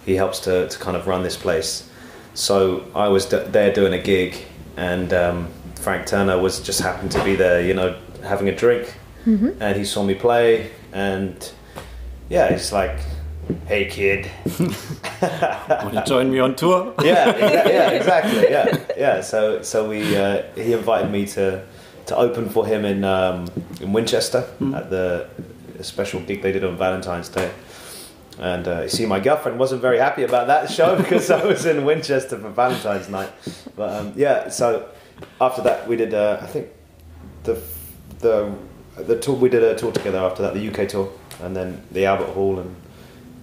He 0.06 0.14
helps 0.14 0.38
to, 0.40 0.68
to 0.68 0.78
kind 0.78 0.96
of 0.96 1.06
run 1.08 1.22
this 1.22 1.36
place. 1.36 1.88
So 2.34 2.84
I 2.94 3.08
was 3.08 3.26
d- 3.26 3.42
there 3.48 3.72
doing 3.72 3.92
a 3.94 3.98
gig, 4.02 4.36
and 4.76 5.12
um, 5.12 5.48
Frank 5.76 6.06
Turner 6.06 6.38
was 6.38 6.60
just 6.60 6.80
happened 6.80 7.10
to 7.12 7.24
be 7.24 7.34
there, 7.34 7.60
you 7.60 7.74
know, 7.74 7.96
having 8.22 8.48
a 8.48 8.54
drink, 8.54 8.94
and 9.26 9.76
he 9.76 9.84
saw 9.84 10.02
me 10.04 10.14
play, 10.14 10.70
and 10.92 11.52
yeah, 12.28 12.52
he's 12.52 12.72
like, 12.72 12.98
"Hey 13.66 13.86
kid." 13.86 14.30
Want 15.22 15.94
to 15.94 16.04
join 16.06 16.30
me 16.30 16.38
on 16.40 16.54
tour? 16.54 16.94
yeah, 17.02 17.32
exa- 17.32 17.66
yeah, 17.66 17.90
exactly. 17.98 18.42
Yeah, 18.50 18.78
yeah. 18.96 19.20
So, 19.22 19.62
so 19.62 19.88
we 19.88 20.16
uh, 20.16 20.42
he 20.54 20.72
invited 20.74 21.10
me 21.10 21.26
to 21.28 21.64
to 22.06 22.16
open 22.16 22.48
for 22.48 22.66
him 22.66 22.84
in 22.84 23.04
um, 23.04 23.46
in 23.80 23.92
Winchester 23.92 24.48
at 24.74 24.90
the 24.90 25.28
special 25.80 26.20
gig 26.20 26.42
they 26.42 26.52
did 26.52 26.64
on 26.64 26.76
Valentine's 26.76 27.28
Day. 27.28 27.50
And 28.38 28.66
uh, 28.66 28.82
you 28.82 28.88
see, 28.88 29.06
my 29.06 29.20
girlfriend 29.20 29.58
wasn't 29.58 29.80
very 29.80 29.98
happy 29.98 30.24
about 30.24 30.48
that 30.48 30.70
show 30.70 30.96
because 31.02 31.30
I 31.30 31.44
was 31.44 31.66
in 31.66 31.84
Winchester 31.84 32.38
for 32.38 32.50
Valentine's 32.50 33.08
night. 33.08 33.30
But 33.76 33.94
um, 33.94 34.12
yeah, 34.16 34.48
so 34.48 34.88
after 35.40 35.62
that 35.62 35.88
we 35.88 35.96
did, 35.96 36.14
uh, 36.14 36.38
I 36.40 36.46
think 36.46 36.68
the 37.44 37.60
the 38.20 38.52
the 38.96 39.18
tour 39.18 39.34
we 39.36 39.48
did 39.48 39.62
a 39.62 39.76
tour 39.76 39.92
together 39.92 40.18
after 40.18 40.42
that, 40.42 40.54
the 40.54 40.68
UK 40.68 40.88
tour, 40.88 41.12
and 41.42 41.54
then 41.54 41.82
the 41.90 42.06
Albert 42.06 42.32
Hall, 42.32 42.58
and 42.58 42.74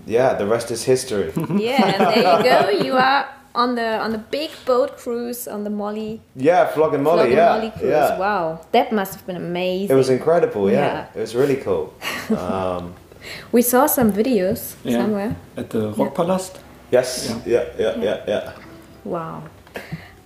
yeah, 0.06 0.34
the 0.34 0.46
rest 0.46 0.72
is 0.72 0.84
history. 0.84 1.32
Yeah, 1.58 2.14
there 2.14 2.18
you 2.18 2.44
go. 2.80 2.86
You 2.86 2.98
are 2.98 3.28
on 3.54 3.76
the 3.76 4.00
on 4.00 4.12
the 4.12 4.18
big 4.18 4.50
boat 4.66 4.98
cruise 4.98 5.48
on 5.48 5.64
the 5.64 5.70
Molly 5.70 6.22
yeah, 6.36 6.66
Flogging 6.74 7.04
Molly, 7.04 7.18
Flog 7.18 7.28
and 7.28 7.38
yeah, 7.38 7.50
Molly 7.56 7.72
cruise. 7.72 7.92
yeah. 7.92 8.18
Wow, 8.20 8.60
that 8.72 8.92
must 8.92 9.14
have 9.16 9.26
been 9.28 9.36
amazing. 9.36 9.90
It 9.94 9.98
was 9.98 10.10
incredible, 10.10 10.70
yeah. 10.72 10.78
Yeah. 10.78 11.08
It 11.16 11.20
was 11.22 11.36
really 11.36 11.58
cool. 11.58 11.94
Um, 12.32 12.94
we 13.52 13.62
saw 13.62 13.86
some 13.88 14.12
videos 14.12 14.76
Yeah. 14.84 14.98
somewhere. 15.02 15.36
At 15.58 15.70
the 15.70 15.90
Rock 15.92 16.16
Rockpalast? 16.16 16.54
yes, 16.92 17.36
yeah, 17.46 17.66
yeah, 17.78 17.96
yeah, 18.02 18.18
yeah. 18.28 18.52
Wow. 19.04 19.44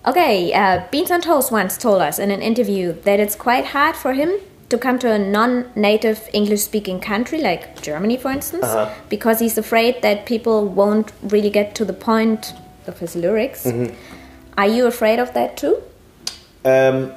Okay, 0.06 0.52
uh, 0.52 0.84
Beans 0.92 1.10
on 1.10 1.20
Toast 1.20 1.50
once 1.50 1.76
told 1.76 2.00
us 2.00 2.18
in 2.18 2.30
an 2.30 2.40
interview 2.40 2.92
that 3.02 3.18
it's 3.18 3.34
quite 3.34 3.66
hard 3.66 3.96
for 3.96 4.12
him 4.12 4.30
to 4.68 4.78
come 4.78 4.98
to 5.00 5.10
a 5.10 5.18
non-native 5.18 6.28
English-speaking 6.32 7.00
country 7.00 7.40
like 7.40 7.82
Germany, 7.82 8.16
for 8.16 8.30
instance, 8.30 8.64
Uh-huh. 8.64 8.88
because 9.08 9.40
he's 9.40 9.58
afraid 9.58 10.00
that 10.02 10.24
people 10.26 10.64
won't 10.66 11.10
really 11.22 11.50
get 11.50 11.74
to 11.74 11.84
the 11.84 11.92
point 11.92 12.52
of 12.88 12.98
his 12.98 13.16
lyrics. 13.16 13.64
Mm-hmm. 13.64 13.94
Are 14.58 14.66
you 14.66 14.86
afraid 14.86 15.18
of 15.18 15.34
that 15.34 15.56
too? 15.56 15.82
Um, 16.64 17.12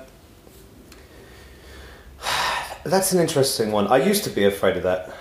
that's 2.84 3.14
an 3.14 3.20
interesting 3.20 3.72
one. 3.72 3.88
I 3.88 3.98
used 3.98 4.24
to 4.26 4.30
be 4.30 4.46
afraid 4.46 4.78
of 4.78 4.84
that. 4.84 5.14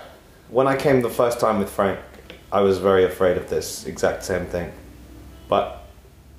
When 0.50 0.66
I 0.66 0.76
came 0.76 1.02
the 1.02 1.10
first 1.10 1.40
time 1.40 1.58
with 1.58 1.70
Frank, 1.70 1.98
I 2.50 2.60
was 2.62 2.78
very 2.78 3.04
afraid 3.04 3.36
of 3.36 3.48
this 3.50 3.86
exact 3.86 4.24
same 4.24 4.46
thing. 4.46 4.72
But 5.48 5.84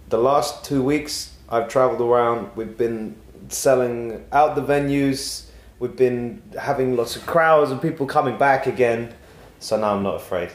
the 0.10 0.18
last 0.18 0.66
two 0.66 0.84
weeks, 0.84 1.36
I've 1.48 1.68
traveled 1.68 2.02
around. 2.02 2.50
We've 2.56 2.78
been 2.78 3.16
selling 3.50 4.26
out 4.32 4.56
the 4.56 4.62
venues. 4.62 5.46
We've 5.80 5.96
been 5.96 6.42
having 6.60 6.96
lots 6.96 7.16
of 7.16 7.26
crowds 7.26 7.72
and 7.72 7.82
people 7.82 8.06
coming 8.06 8.38
back 8.38 8.68
again. 8.68 9.14
So 9.60 9.78
now 9.78 9.96
I'm 9.96 10.04
not 10.04 10.16
afraid. 10.16 10.50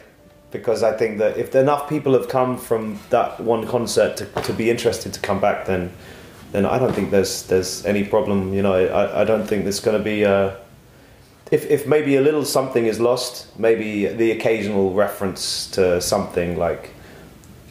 Because 0.55 0.85
I 0.85 0.97
think 0.97 1.19
that 1.19 1.37
if 1.37 1.53
enough 1.57 1.89
people 1.89 2.13
have 2.13 2.29
come 2.29 2.57
from 2.57 3.01
that 3.11 3.41
one 3.41 3.67
concert 3.67 4.17
to, 4.19 4.27
to 4.43 4.53
be 4.53 4.71
interested 4.71 5.13
to 5.13 5.21
come 5.21 5.41
back, 5.41 5.67
then 5.67 5.91
then 6.53 6.65
I 6.65 6.79
don't 6.79 6.95
think 6.95 7.11
there's 7.11 7.43
there's 7.49 7.85
any 7.85 8.05
problem. 8.05 8.55
You 8.55 8.63
know, 8.63 8.75
I, 8.75 9.23
I 9.23 9.25
don't 9.25 9.47
think 9.49 9.65
there's 9.65 9.81
going 9.81 9.99
to 9.99 10.05
be 10.05 10.25
uh 10.25 10.53
if 11.51 11.69
if 11.71 11.87
maybe 11.87 12.17
a 12.17 12.21
little 12.21 12.45
something 12.45 12.87
is 12.87 13.01
lost, 13.01 13.49
maybe 13.59 14.07
the 14.07 14.31
occasional 14.31 14.95
reference 14.95 15.67
to 15.73 16.01
something 16.01 16.57
like 16.57 16.91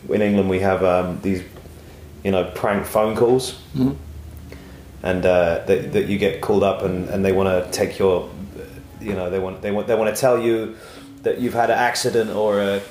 in 0.10 0.22
England 0.22 0.50
we 0.50 0.60
have 0.60 0.84
um, 0.84 1.20
these 1.22 1.42
you 2.24 2.32
know 2.32 2.52
prank 2.56 2.86
phone 2.86 3.16
calls, 3.16 3.60
and 5.04 5.26
uh, 5.26 5.64
that 5.68 5.94
that 5.94 6.06
you 6.08 6.18
get 6.18 6.42
called 6.42 6.64
up 6.64 6.84
and, 6.84 7.10
and 7.10 7.24
they 7.24 7.32
want 7.32 7.48
to 7.50 7.72
take 7.72 7.98
your 7.98 8.30
you 9.02 9.14
know 9.14 9.30
they 9.30 9.40
want 9.40 9.62
they 9.62 9.72
want 9.72 9.88
they 9.88 9.96
want 9.96 10.14
to 10.14 10.20
tell 10.20 10.38
you 10.40 10.76
that 11.24 11.40
you've 11.40 11.54
had 11.54 11.70
an 11.70 11.78
accident 11.78 12.30
or 12.30 12.60
a 12.60 12.82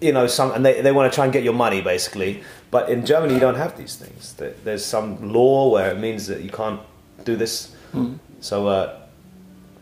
you 0.00 0.12
know 0.12 0.26
some 0.26 0.52
and 0.52 0.64
they, 0.64 0.80
they 0.80 0.92
want 0.92 1.10
to 1.10 1.14
try 1.14 1.24
and 1.24 1.32
get 1.32 1.44
your 1.44 1.54
money 1.54 1.80
basically. 1.80 2.42
But 2.70 2.88
in 2.90 3.06
germany 3.06 3.34
you 3.34 3.40
don't 3.40 3.56
have 3.56 3.76
these 3.76 3.96
things. 3.96 4.34
There's 4.64 4.84
some 4.84 5.32
law 5.32 5.70
where 5.70 5.90
it 5.92 5.98
means 5.98 6.26
that 6.26 6.42
you 6.42 6.50
can't 6.50 6.80
do 7.24 7.36
this. 7.36 7.74
So 8.40 8.68
uh, 8.68 9.00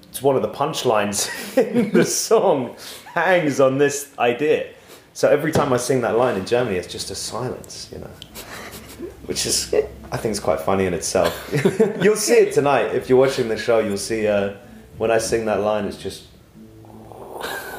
it's 0.09 0.23
one 0.23 0.37
of 0.37 0.43
the 0.43 0.49
punchlines 0.49 1.29
in 1.75 1.91
the 1.93 2.05
song 2.05 2.77
hangs 3.07 3.61
on 3.61 3.79
this 3.79 4.13
idea. 4.19 4.73
So 5.13 5.29
every 5.29 5.53
time 5.53 5.73
I 5.73 5.77
sing 5.77 6.01
that 6.03 6.17
line 6.17 6.37
in 6.37 6.47
Germany, 6.47 6.77
it's 6.77 6.93
just 6.93 7.11
a 7.11 7.15
silence, 7.15 7.89
you 7.93 7.99
know, 7.99 8.07
which 9.27 9.47
is 9.47 9.75
I 10.13 10.17
think 10.17 10.33
is 10.33 10.41
quite 10.41 10.61
funny 10.61 10.87
in 10.87 10.95
itself. 10.95 11.33
you'll 12.03 12.17
see 12.17 12.35
it 12.35 12.53
tonight. 12.53 12.95
If 12.95 13.09
you're 13.09 13.19
watching 13.19 13.49
the 13.49 13.57
show. 13.57 13.81
You'll 13.81 13.97
see 13.97 14.27
uh, 14.29 14.55
when 14.99 15.11
I 15.11 15.19
sing 15.19 15.47
that 15.47 15.61
line, 15.61 15.85
it's 15.85 15.97
just 15.97 16.25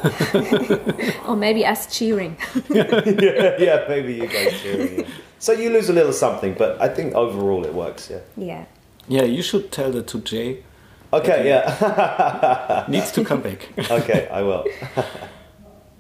Or 1.28 1.36
maybe 1.36 1.66
us 1.66 1.88
cheering. 1.98 2.38
yeah, 2.70 3.56
yeah, 3.60 3.86
maybe 3.90 4.14
you 4.14 4.28
guys 4.28 4.62
cheering. 4.62 5.00
Yeah. 5.00 5.08
So 5.40 5.52
you 5.52 5.70
lose 5.70 5.90
a 5.90 5.94
little 5.94 6.14
something, 6.14 6.54
but 6.58 6.82
I 6.82 6.88
think 6.88 7.14
overall 7.14 7.66
it 7.66 7.74
works. 7.74 8.10
Yeah. 8.10 8.20
Yeah. 8.38 8.66
Yeah, 9.08 9.24
you 9.24 9.42
should 9.42 9.72
tell 9.72 9.92
that 9.92 10.08
to 10.08 10.20
Jay. 10.20 10.64
Okay. 11.14 11.48
Yeah. 11.48 12.86
Needs 12.90 13.12
to 13.12 13.24
come 13.24 13.42
back. 13.42 13.70
okay, 13.92 14.28
I 14.32 14.42
will. 14.42 14.66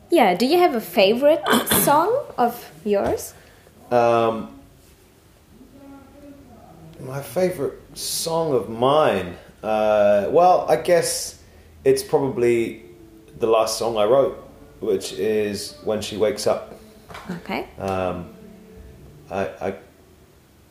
Yeah. 0.09 0.33
Do 0.35 0.45
you 0.45 0.57
have 0.59 0.75
a 0.75 0.81
favorite 0.81 1.43
song 1.83 2.11
of 2.37 2.71
yours? 2.83 3.33
Um, 3.91 4.49
my 6.99 7.21
favorite 7.21 7.79
song 7.97 8.53
of 8.53 8.69
mine. 8.69 9.37
Uh, 9.61 10.27
well, 10.29 10.65
I 10.69 10.77
guess 10.77 11.41
it's 11.83 12.03
probably 12.03 12.84
the 13.39 13.47
last 13.47 13.77
song 13.77 13.97
I 13.97 14.05
wrote, 14.05 14.35
which 14.79 15.13
is 15.13 15.75
"When 15.83 16.01
She 16.01 16.17
Wakes 16.17 16.47
Up." 16.47 16.73
Okay. 17.29 17.67
Um, 17.79 18.33
I, 19.31 19.41
I, 19.61 19.75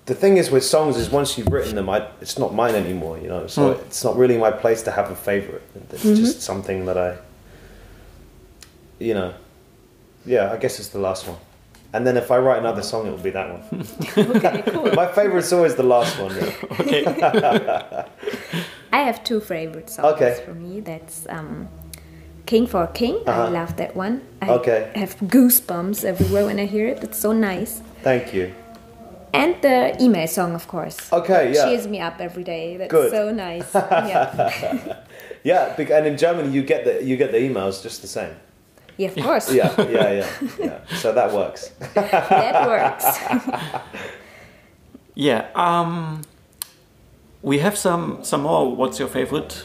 the 0.07 0.15
thing 0.15 0.37
is 0.37 0.51
with 0.51 0.65
songs 0.65 0.97
is 0.97 1.11
once 1.11 1.37
you've 1.39 1.49
written 1.49 1.75
them, 1.75 1.89
I, 1.89 2.09
it's 2.21 2.39
not 2.39 2.55
mine 2.55 2.75
anymore. 2.75 3.19
You 3.19 3.29
know, 3.29 3.47
so 3.47 3.73
it's 3.73 4.05
not 4.05 4.17
really 4.17 4.37
my 4.39 4.51
place 4.51 4.83
to 4.83 4.91
have 4.91 5.11
a 5.11 5.17
favorite. 5.17 5.63
It's 5.91 6.03
just 6.03 6.43
something 6.43 6.85
that 6.87 6.99
I, 6.99 7.17
you 8.99 9.15
know, 9.15 9.35
yeah. 10.27 10.53
I 10.53 10.57
guess 10.57 10.79
it's 10.79 10.89
the 10.89 10.99
last 10.99 11.27
one. 11.27 11.39
And 11.93 12.05
then 12.05 12.17
if 12.17 12.31
I 12.33 12.39
write 12.39 12.59
another 12.59 12.83
song, 12.83 13.07
it 13.07 13.11
will 13.11 13.19
be 13.19 13.31
that 13.31 13.49
one. 13.49 13.87
Okay. 14.37 14.63
Cool. 14.67 14.93
My 14.95 15.07
favorite's 15.07 15.53
always 15.53 15.77
the 15.77 15.85
last 15.85 16.19
one. 16.19 16.35
Yeah. 16.35 18.07
I 18.93 18.99
have 18.99 19.23
two 19.23 19.41
favorite 19.41 19.89
songs 19.91 20.15
Okay. 20.15 20.43
for 20.45 20.55
me. 20.55 20.81
That's 20.81 21.27
um, 21.29 21.69
King 22.47 22.67
for 22.67 22.83
a 22.83 22.87
King. 22.89 23.17
I 23.27 23.31
Uh-huh. 23.31 23.51
love 23.51 23.77
that 23.77 23.97
one. 23.97 24.21
I 24.43 24.49
Okay. 24.51 24.91
have 24.95 25.17
goosebumps 25.21 26.05
everywhere 26.05 26.45
when 26.47 26.59
I 26.59 26.67
hear 26.67 26.89
it. 26.89 27.03
It's 27.03 27.19
so 27.19 27.33
nice. 27.33 27.81
Thank 28.03 28.35
you. 28.35 28.53
And 29.33 29.55
the 29.63 29.97
email 30.01 30.29
song, 30.29 30.55
of 30.55 30.69
course. 30.69 30.97
Okay, 31.13 31.53
yeah. 31.55 31.65
Cheers 31.65 31.87
me 31.89 32.01
up 32.01 32.21
every 32.21 32.45
day. 32.45 32.77
That's 32.77 32.91
Good. 32.91 33.11
so 33.11 33.33
nice. 33.33 33.75
Yeah. 34.09 34.97
Yeah, 35.45 35.75
and 35.79 36.07
in 36.07 36.17
Germany 36.17 36.49
you 36.49 36.63
get 36.63 36.85
the 36.85 37.05
you 37.05 37.17
get 37.19 37.31
the 37.31 37.39
emails 37.39 37.83
just 37.83 38.01
the 38.01 38.09
same. 38.09 38.35
yeah, 38.97 39.09
of 39.11 39.17
course. 39.25 39.53
Yeah, 39.53 39.75
yeah, 39.79 40.13
yeah, 40.13 40.27
yeah. 40.67 40.97
So 41.03 41.13
that 41.13 41.33
works. 41.33 41.71
That 41.95 42.67
works. 42.67 43.05
Yeah. 45.15 45.45
Um, 45.55 46.23
we 47.43 47.59
have 47.59 47.77
some 47.77 48.19
some 48.25 48.43
more. 48.43 48.75
What's 48.77 48.99
your 48.99 49.09
favorite 49.09 49.65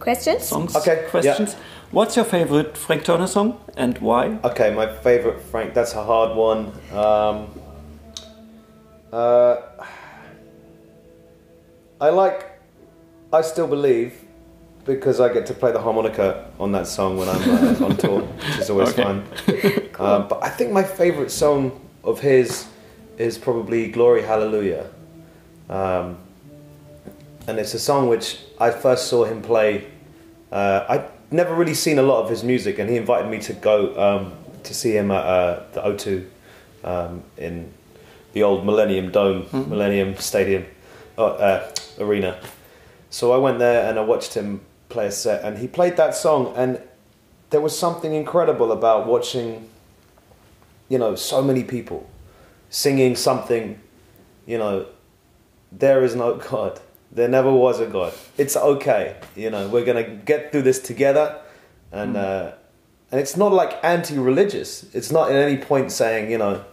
Questions? 0.00 0.44
songs? 0.48 0.74
Okay, 0.76 1.04
yeah. 1.22 1.46
Questions. 1.90 1.92
What's 1.92 2.16
your 2.16 2.24
favorite 2.24 2.76
Frank 2.76 3.04
Turner 3.04 3.26
song 3.26 3.58
and 3.76 3.98
why? 3.98 4.38
Okay, 4.44 4.74
my 4.74 4.86
favorite 5.02 5.40
Frank. 5.40 5.74
That's 5.74 5.94
a 5.94 6.04
hard 6.04 6.36
one. 6.36 6.72
Um, 6.92 7.48
uh, 9.12 9.56
I 12.00 12.10
like. 12.10 12.44
I 13.32 13.42
still 13.42 13.66
believe 13.66 14.12
because 14.86 15.20
I 15.20 15.32
get 15.32 15.44
to 15.46 15.54
play 15.54 15.70
the 15.72 15.80
harmonica 15.80 16.50
on 16.58 16.72
that 16.72 16.86
song 16.86 17.18
when 17.18 17.28
I'm 17.28 17.42
uh, 17.82 17.84
on 17.86 17.96
tour, 17.96 18.20
which 18.22 18.58
is 18.58 18.70
always 18.70 18.88
Okay. 18.90 19.02
fun. 19.02 19.24
Um, 19.98 20.28
but 20.28 20.44
I 20.44 20.48
think 20.48 20.70
my 20.70 20.84
favorite 20.84 21.28
song 21.32 21.72
of 22.04 22.20
his 22.20 22.68
is 23.16 23.36
probably 23.36 23.88
"Glory 23.90 24.22
Hallelujah," 24.22 24.86
um, 25.68 26.16
and 27.48 27.58
it's 27.58 27.74
a 27.74 27.80
song 27.80 28.08
which 28.08 28.38
I 28.60 28.70
first 28.70 29.08
saw 29.08 29.24
him 29.24 29.42
play. 29.42 29.88
Uh, 30.52 30.84
I'd 30.88 31.04
never 31.30 31.54
really 31.54 31.74
seen 31.74 31.98
a 31.98 32.02
lot 32.02 32.22
of 32.22 32.30
his 32.30 32.42
music, 32.42 32.78
and 32.78 32.88
he 32.88 32.96
invited 32.96 33.30
me 33.30 33.38
to 33.40 33.52
go 33.52 33.98
um, 34.00 34.32
to 34.64 34.74
see 34.74 34.96
him 34.96 35.10
at 35.10 35.24
uh, 35.24 35.62
the 35.72 35.80
O2 35.80 36.26
um, 36.84 37.22
in 37.36 37.72
the 38.32 38.42
old 38.42 38.64
Millennium 38.64 39.10
Dome, 39.10 39.46
Millennium 39.52 40.16
Stadium 40.16 40.66
uh, 41.16 41.24
uh, 41.26 41.72
arena. 41.98 42.40
So 43.10 43.32
I 43.32 43.38
went 43.38 43.58
there 43.58 43.88
and 43.88 43.98
I 43.98 44.02
watched 44.02 44.34
him 44.34 44.60
play 44.88 45.06
a 45.06 45.12
set, 45.12 45.44
and 45.44 45.58
he 45.58 45.68
played 45.68 45.96
that 45.96 46.14
song, 46.14 46.52
and 46.56 46.80
there 47.50 47.60
was 47.60 47.78
something 47.78 48.12
incredible 48.12 48.72
about 48.72 49.06
watching, 49.06 49.68
you 50.88 50.98
know, 50.98 51.14
so 51.14 51.42
many 51.42 51.64
people 51.64 52.08
singing 52.70 53.16
something, 53.16 53.80
you 54.46 54.58
know, 54.58 54.86
there 55.72 56.04
is 56.04 56.14
no 56.14 56.36
God. 56.36 56.80
There 57.10 57.28
never 57.28 57.52
was 57.52 57.80
a 57.80 57.86
God. 57.86 58.12
It's 58.36 58.56
okay. 58.56 59.16
You 59.34 59.50
know, 59.50 59.68
we're 59.68 59.84
gonna 59.84 60.04
get 60.04 60.52
through 60.52 60.62
this 60.62 60.78
together, 60.80 61.40
and 61.90 62.16
uh, 62.16 62.52
and 63.10 63.20
it's 63.20 63.36
not 63.36 63.52
like 63.52 63.78
anti-religious. 63.82 64.94
It's 64.94 65.10
not 65.10 65.30
at 65.30 65.36
any 65.36 65.56
point 65.56 65.90
saying 65.90 66.30
you 66.30 66.38
know 66.38 66.64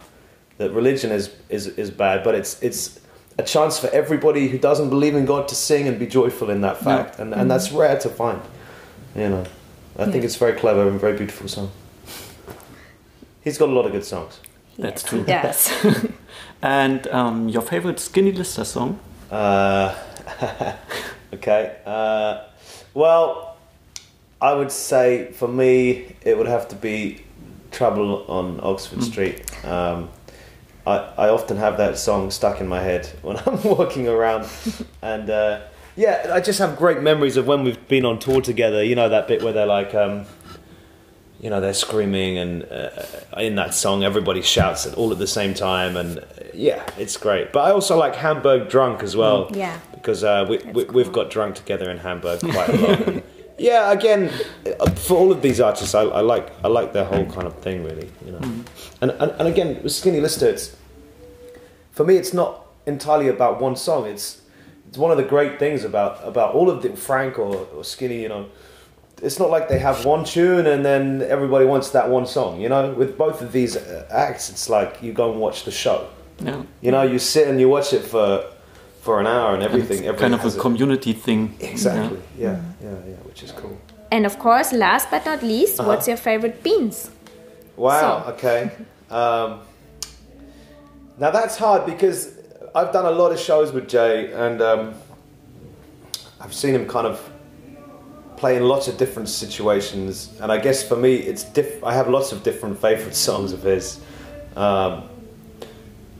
that 0.58 0.72
religion 0.72 1.10
is 1.10 1.30
is 1.48 1.66
is 1.66 1.90
bad, 1.90 2.22
but 2.22 2.34
it's 2.34 2.62
it's 2.62 3.00
a 3.38 3.42
chance 3.42 3.78
for 3.78 3.88
everybody 3.88 4.48
who 4.48 4.58
doesn't 4.58 4.90
believe 4.90 5.14
in 5.14 5.24
God 5.24 5.48
to 5.48 5.54
sing 5.54 5.88
and 5.88 5.98
be 5.98 6.06
joyful 6.06 6.50
in 6.50 6.60
that 6.60 6.78
fact, 6.78 7.18
and 7.18 7.34
and 7.34 7.50
that's 7.50 7.72
rare 7.72 7.98
to 8.00 8.08
find. 8.08 8.42
You 9.14 9.30
know, 9.30 9.44
I 9.98 10.10
think 10.10 10.24
it's 10.24 10.36
very 10.36 10.58
clever 10.58 10.86
and 10.88 11.00
very 11.00 11.16
beautiful 11.16 11.48
song. 11.48 11.70
He's 13.42 13.58
got 13.58 13.68
a 13.68 13.72
lot 13.72 13.86
of 13.86 13.92
good 13.92 14.04
songs. 14.04 14.40
That's 14.76 15.02
yes, 15.02 15.08
true. 15.08 15.20
He 15.20 15.32
does. 15.32 16.06
And 16.62 17.06
um, 17.08 17.48
your 17.48 17.62
favorite 17.62 18.00
Skinny 18.00 18.32
Lister 18.32 18.64
song? 18.64 18.98
Uh, 19.30 19.94
okay. 21.34 21.76
Uh, 21.84 22.44
well, 22.94 23.56
I 24.40 24.52
would 24.52 24.70
say 24.70 25.32
for 25.32 25.48
me, 25.48 26.14
it 26.22 26.36
would 26.36 26.46
have 26.46 26.68
to 26.68 26.76
be 26.76 27.22
Trouble 27.70 28.24
on 28.28 28.60
Oxford 28.62 29.02
Street. 29.02 29.42
Um, 29.64 30.08
I, 30.86 30.96
I 31.18 31.28
often 31.28 31.56
have 31.56 31.76
that 31.78 31.98
song 31.98 32.30
stuck 32.30 32.60
in 32.60 32.68
my 32.68 32.80
head 32.80 33.06
when 33.22 33.36
I'm 33.38 33.62
walking 33.62 34.08
around. 34.08 34.48
and 35.02 35.28
uh, 35.28 35.62
yeah, 35.96 36.30
I 36.32 36.40
just 36.40 36.58
have 36.58 36.76
great 36.76 37.02
memories 37.02 37.36
of 37.36 37.46
when 37.46 37.64
we've 37.64 37.88
been 37.88 38.04
on 38.04 38.18
tour 38.18 38.40
together. 38.40 38.82
You 38.82 38.94
know, 38.94 39.08
that 39.08 39.28
bit 39.28 39.42
where 39.42 39.52
they're 39.52 39.66
like. 39.66 39.94
Um, 39.94 40.26
you 41.46 41.50
know 41.50 41.60
they're 41.60 41.72
screaming 41.72 42.38
and 42.38 42.64
uh, 42.72 42.90
in 43.36 43.54
that 43.54 43.72
song 43.72 44.02
everybody 44.02 44.42
shouts 44.42 44.84
it 44.84 44.94
all 44.98 45.12
at 45.12 45.18
the 45.18 45.28
same 45.28 45.54
time 45.54 45.96
and 45.96 46.18
uh, 46.18 46.22
yeah 46.52 46.84
it's 46.98 47.16
great. 47.16 47.52
But 47.52 47.60
i 47.60 47.70
also 47.70 47.96
like 47.96 48.16
hamburg 48.16 48.68
drunk 48.68 49.04
as 49.04 49.14
well. 49.14 49.48
Yeah. 49.54 49.78
because 49.92 50.24
uh, 50.24 50.44
we, 50.48 50.58
we, 50.58 50.84
cool. 50.84 50.94
we've 50.94 51.12
got 51.12 51.30
drunk 51.30 51.54
together 51.54 51.88
in 51.88 51.98
hamburg 51.98 52.40
quite 52.40 52.68
a 52.70 52.76
lot. 52.76 53.00
And, 53.06 53.22
yeah 53.58 53.92
again 53.92 54.32
uh, 54.80 54.90
for 54.90 55.16
all 55.16 55.30
of 55.30 55.40
these 55.40 55.60
artists 55.60 55.94
I, 55.94 56.02
I 56.02 56.20
like 56.20 56.52
i 56.64 56.68
like 56.68 56.92
their 56.92 57.04
whole 57.04 57.26
kind 57.26 57.46
of 57.46 57.54
thing 57.60 57.84
really 57.84 58.10
you 58.24 58.32
know. 58.32 58.40
And, 59.00 59.12
and 59.12 59.30
and 59.38 59.46
again 59.46 59.80
with 59.84 59.92
skinny 59.92 60.20
lister 60.20 60.48
it's 60.48 60.74
for 61.92 62.04
me 62.04 62.16
it's 62.16 62.34
not 62.34 62.66
entirely 62.86 63.28
about 63.28 63.60
one 63.60 63.76
song. 63.76 64.06
It's 64.06 64.42
it's 64.88 64.98
one 64.98 65.12
of 65.12 65.16
the 65.16 65.28
great 65.34 65.60
things 65.60 65.84
about 65.84 66.26
about 66.26 66.54
all 66.54 66.68
of 66.70 66.82
the 66.82 66.96
frank 66.96 67.38
or, 67.38 67.68
or 67.74 67.84
skinny 67.84 68.22
you 68.22 68.28
know 68.28 68.48
it's 69.22 69.38
not 69.38 69.50
like 69.50 69.68
they 69.68 69.78
have 69.78 70.04
one 70.04 70.24
tune 70.24 70.66
and 70.66 70.84
then 70.84 71.22
everybody 71.22 71.64
wants 71.64 71.90
that 71.90 72.08
one 72.08 72.26
song. 72.26 72.60
You 72.60 72.68
know, 72.68 72.92
with 72.92 73.16
both 73.16 73.40
of 73.42 73.50
these 73.52 73.76
uh, 73.76 74.06
acts, 74.10 74.50
it's 74.50 74.68
like 74.68 75.02
you 75.02 75.12
go 75.12 75.30
and 75.32 75.40
watch 75.40 75.64
the 75.64 75.70
show. 75.70 76.08
Yeah. 76.40 76.62
You 76.82 76.90
know, 76.90 77.02
you 77.02 77.18
sit 77.18 77.48
and 77.48 77.58
you 77.60 77.68
watch 77.68 77.92
it 77.92 78.02
for 78.04 78.44
for 79.00 79.20
an 79.20 79.26
hour 79.26 79.54
and 79.54 79.62
And 79.62 79.72
everything. 79.72 80.04
it's 80.04 80.20
kind 80.20 80.34
of 80.34 80.44
a 80.44 80.50
community 80.60 81.12
thing. 81.12 81.54
Exactly. 81.60 82.20
Yeah. 82.38 82.60
yeah, 82.82 82.90
yeah, 83.08 83.14
which 83.28 83.42
is 83.44 83.52
cool. 83.52 83.76
and 84.10 84.26
of 84.26 84.38
course, 84.38 84.72
last 84.72 85.10
but 85.10 85.24
not 85.24 85.42
least, 85.42 85.78
Uh-huh. 85.80 85.88
what's 85.88 86.06
your 86.08 86.16
favorite 86.18 86.62
beans? 86.62 87.10
Wow. 87.76 88.00
So- 88.00 88.32
Okay. 88.32 88.70
Um, 89.10 89.60
now 91.18 91.30
that's 91.30 91.56
hard 91.56 91.86
because 91.86 92.32
I've 92.74 92.92
done 92.92 93.06
a 93.06 93.10
lot 93.22 93.32
of 93.32 93.38
shows 93.38 93.72
with 93.72 93.88
Jay, 93.88 94.32
and 94.32 94.60
um, 94.60 94.94
I've 96.40 96.52
seen 96.54 96.74
him 96.74 96.86
kind 96.86 97.06
of 97.06 97.16
play 98.36 98.56
in 98.56 98.64
lots 98.68 98.88
of 98.88 98.96
different 98.98 99.28
situations. 99.28 100.30
And 100.40 100.50
I 100.52 100.58
guess 100.58 100.86
for 100.86 100.96
me, 100.96 101.14
it's 101.16 101.44
diff- 101.44 101.82
I 101.84 101.94
have 101.94 102.08
lots 102.08 102.32
of 102.32 102.42
different 102.42 102.78
favorite 102.78 103.14
songs 103.26 103.52
of 103.52 103.62
his. 103.62 104.00
Um, 104.56 105.08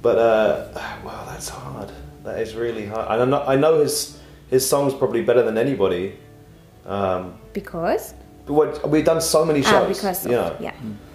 but 0.02 0.18
uh, 0.18 0.68
wow, 1.04 1.24
that's 1.28 1.48
hard. 1.48 1.90
That 2.24 2.40
is 2.40 2.54
really 2.54 2.86
hard. 2.86 3.06
I 3.08 3.24
know 3.24 3.42
I 3.42 3.56
know 3.56 3.80
his 3.80 4.18
his 4.50 4.68
songs 4.68 4.94
probably 4.94 5.22
better 5.22 5.42
than 5.42 5.56
anybody. 5.58 6.16
Um, 6.86 7.34
Because? 7.52 8.14
what, 8.46 8.88
we've 8.88 9.04
done 9.04 9.20
so 9.20 9.44
many 9.44 9.60
shows, 9.62 9.72
Ah, 9.74 9.88
because 9.88 10.24
you 10.24 10.32
know. 10.32 10.56
yeah. 10.60 10.72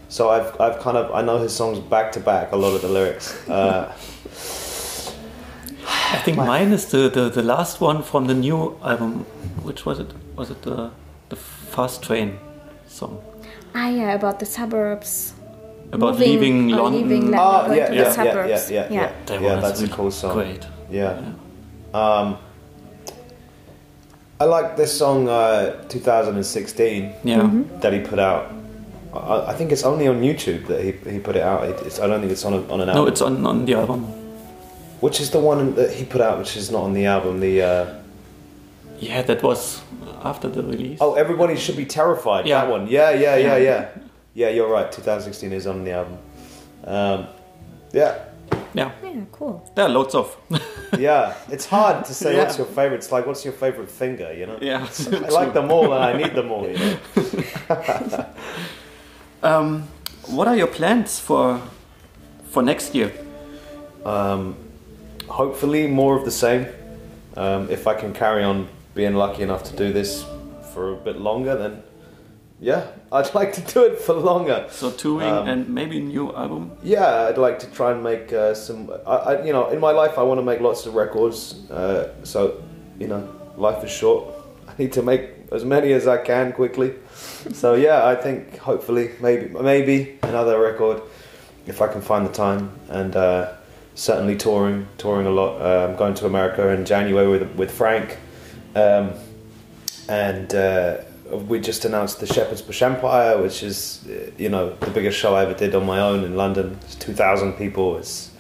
So 0.10 0.30
I've 0.30 0.60
I've 0.60 0.80
kind 0.80 0.98
of 0.98 1.12
I 1.16 1.22
know 1.22 1.38
his 1.38 1.54
songs 1.56 1.80
back 1.80 2.12
to 2.14 2.20
back. 2.20 2.52
A 2.52 2.58
lot 2.58 2.74
of 2.76 2.82
the 2.82 2.90
lyrics. 2.90 3.32
Uh, 3.48 3.94
I 5.88 6.18
think 6.26 6.38
mine 6.38 6.72
is 6.74 6.86
the, 6.88 7.10
the, 7.10 7.30
the 7.30 7.42
last 7.42 7.80
one 7.82 8.04
from 8.04 8.28
the 8.28 8.34
new 8.34 8.78
album. 8.84 9.26
Which 9.64 9.86
was 9.86 10.00
it? 10.00 10.12
Was 10.42 10.50
it 10.50 10.64
the 10.64 10.90
the 11.30 11.36
Fast 11.36 12.02
Train 12.02 12.40
song? 12.88 13.22
Ah, 13.76 13.90
yeah, 13.90 14.16
about 14.16 14.40
the 14.40 14.46
suburbs. 14.48 15.34
about 15.94 16.14
Moving 16.18 16.30
leaving 16.30 16.70
London. 16.70 16.94
leaving 17.02 17.22
London. 17.30 17.40
Oh 17.40 17.66
going 17.68 17.78
yeah, 17.78 17.86
to 17.86 17.92
the 17.92 17.96
yeah, 17.98 18.04
yeah, 18.04 18.12
suburbs. 18.12 18.50
yeah, 18.50 18.82
yeah, 18.82 18.90
Yeah. 18.90 19.02
yeah. 19.02 19.12
That 19.28 19.42
Yeah, 19.42 19.56
was 19.56 19.64
that's 19.64 19.82
a 19.84 19.88
cool 19.96 20.10
song. 20.10 20.34
Great. 20.34 20.66
Yeah. 20.90 21.22
Um, 21.94 22.38
I 24.40 24.46
like 24.46 24.76
this 24.78 24.92
song, 24.98 25.30
uh, 25.30 25.78
2016, 25.90 27.14
Yeah. 27.24 27.42
Mm-hmm. 27.42 27.80
that 27.82 27.94
he 27.94 28.00
put 28.00 28.18
out. 28.18 28.50
I, 29.14 29.52
I 29.52 29.54
think 29.54 29.72
it's 29.72 29.84
only 29.84 30.08
on 30.08 30.22
YouTube 30.26 30.66
that 30.74 30.82
he, 30.82 30.92
he 31.12 31.20
put 31.20 31.36
it 31.36 31.44
out. 31.44 31.70
It's, 31.86 32.00
I 32.00 32.08
don't 32.08 32.20
think 32.20 32.32
it's 32.32 32.46
on 32.46 32.54
a, 32.54 32.62
on 32.74 32.82
an 32.82 32.90
album. 32.90 32.96
No, 33.06 33.08
it's 33.08 33.22
on, 33.22 33.46
on 33.46 33.66
the 33.66 33.76
album. 33.76 34.02
Which 35.06 35.22
is 35.22 35.30
the 35.30 35.40
one 35.40 35.76
that 35.76 35.94
he 35.94 36.04
put 36.04 36.20
out, 36.22 36.40
which 36.40 36.58
is 36.58 36.72
not 36.72 36.82
on 36.90 36.94
the 36.94 37.06
album. 37.06 37.40
The 37.42 37.62
uh, 37.62 38.01
Yeah, 39.02 39.22
that 39.24 39.42
was 39.44 39.82
after 40.24 40.48
the 40.50 40.62
release. 40.64 41.00
oh, 41.02 41.16
everybody 41.16 41.56
should 41.58 41.76
be 41.78 41.86
terrified. 41.86 42.46
Yeah. 42.46 42.62
That 42.62 42.72
one. 42.72 42.88
Yeah, 42.88 43.10
yeah, 43.12 43.36
yeah, 43.36 43.58
Yeah. 43.58 43.58
yeah. 43.58 43.90
Yeah, 44.34 44.50
you're 44.56 44.70
right. 44.70 44.90
2016 44.92 45.52
is 45.54 45.68
on 45.68 45.84
the 45.84 45.92
album. 45.92 46.18
Um, 46.86 47.28
yeah, 47.92 48.16
Yeah, 48.74 48.92
Yeah, 49.04 49.26
cool. 49.32 49.70
there 49.76 49.86
are 49.86 49.90
loads 49.90 50.16
of. 50.16 50.38
yeah. 51.00 51.34
It's 51.50 51.66
hard 51.66 52.06
to 52.06 52.14
say 52.14 52.34
Yeah. 52.36 52.44
what's 52.44 52.58
your 52.58 52.68
favorite. 52.68 52.98
It's 52.98 53.12
like 53.12 53.26
what's 53.26 53.44
your 53.44 53.54
favorite 53.54 53.90
finger, 53.92 54.32
you 54.34 54.46
know? 54.46 54.58
yeah. 54.62 54.88
I 55.12 55.30
like 55.30 55.54
them 55.54 55.72
all 55.72 55.92
and 55.94 56.04
I 56.04 56.14
need 56.14 56.34
them 56.36 56.52
all. 56.52 56.68
You 56.70 56.78
know? 56.78 56.98
Um, 59.44 59.88
what 60.28 60.48
are 60.48 60.56
your 60.56 60.68
plans 60.68 61.20
for 61.20 61.60
for 62.52 62.62
next 62.62 62.94
year? 62.94 63.12
Um, 64.06 64.56
hopefully, 65.28 65.88
more 65.88 66.16
of 66.16 66.26
the 66.26 66.32
same. 66.32 66.68
Um, 67.36 67.68
if 67.72 67.88
I 67.88 67.96
can 67.96 68.14
carry 68.14 68.44
on 68.44 68.68
being 68.94 69.16
lucky 69.16 69.44
enough 69.44 69.64
to 69.64 69.76
do 69.76 69.94
this 69.94 70.26
for 70.74 70.94
a 70.94 70.96
bit 70.96 71.18
longer, 71.18 71.56
then 71.56 71.84
yeah, 72.62 72.88
I'd 73.12 73.34
like 73.40 73.54
to 73.54 73.62
do 73.62 73.86
it 73.86 74.00
for 74.00 74.14
longer. 74.14 74.68
So 74.70 74.92
touring 74.92 75.28
Um, 75.28 75.48
and 75.48 75.70
maybe 75.70 76.00
new 76.00 76.34
album. 76.34 76.72
Yeah, 76.84 77.28
I'd 77.28 77.38
like 77.38 77.60
to 77.60 77.68
try 77.72 77.92
and 77.92 78.04
make 78.04 78.32
uh, 78.32 78.54
some. 78.54 78.92
I, 79.06 79.16
I, 79.16 79.44
you 79.44 79.52
know, 79.52 79.70
in 79.70 79.80
my 79.80 79.92
life, 79.92 80.18
I 80.18 80.24
want 80.24 80.40
to 80.40 80.46
make 80.46 80.62
lots 80.62 80.86
of 80.86 80.94
records. 80.94 81.70
Uh, 81.70 82.14
so, 82.24 82.62
you 83.00 83.08
know, 83.08 83.28
life 83.58 83.84
is 83.84 83.92
short. 83.92 84.34
I 84.68 84.74
need 84.78 84.94
to 84.94 85.02
make 85.02 85.32
as 85.52 85.66
many 85.66 85.92
as 85.94 86.08
I 86.08 86.18
can 86.18 86.54
quickly. 86.54 86.94
so 87.52 87.74
yeah, 87.74 88.06
I 88.06 88.16
think 88.16 88.58
hopefully, 88.58 89.12
maybe, 89.20 89.50
maybe 89.50 90.20
another 90.24 90.60
record 90.60 91.02
if 91.66 91.82
I 91.82 91.88
can 91.88 92.02
find 92.02 92.26
the 92.26 92.32
time, 92.32 92.72
and 92.90 93.16
uh, 93.16 93.54
certainly 93.96 94.36
touring, 94.38 94.88
touring 94.98 95.28
a 95.28 95.32
lot. 95.32 95.62
Uh, 95.62 95.88
I'm 95.90 95.96
going 95.96 96.14
to 96.16 96.26
America 96.26 96.70
in 96.70 96.86
January 96.86 97.28
with 97.28 97.56
with 97.56 97.72
Frank, 97.72 98.18
um, 98.76 99.14
and. 100.10 100.54
Uh, 100.54 100.98
we 101.48 101.62
just 101.62 101.86
announced 101.86 102.20
the 102.20 102.26
Shepherd's 102.28 102.62
Bush 102.62 102.82
Empire, 102.82 103.42
which 103.42 103.64
is, 103.64 104.06
you 104.38 104.50
know, 104.50 104.76
the 104.82 104.90
biggest 104.92 105.18
show 105.18 105.34
I 105.34 105.44
ever 105.44 105.54
did 105.54 105.74
on 105.74 105.86
my 105.86 106.02
own 106.02 106.26
in 106.26 106.36
London. 106.36 106.78
It's 106.82 106.96
2,000 106.96 107.54
people. 107.54 107.96
It's 107.98 108.32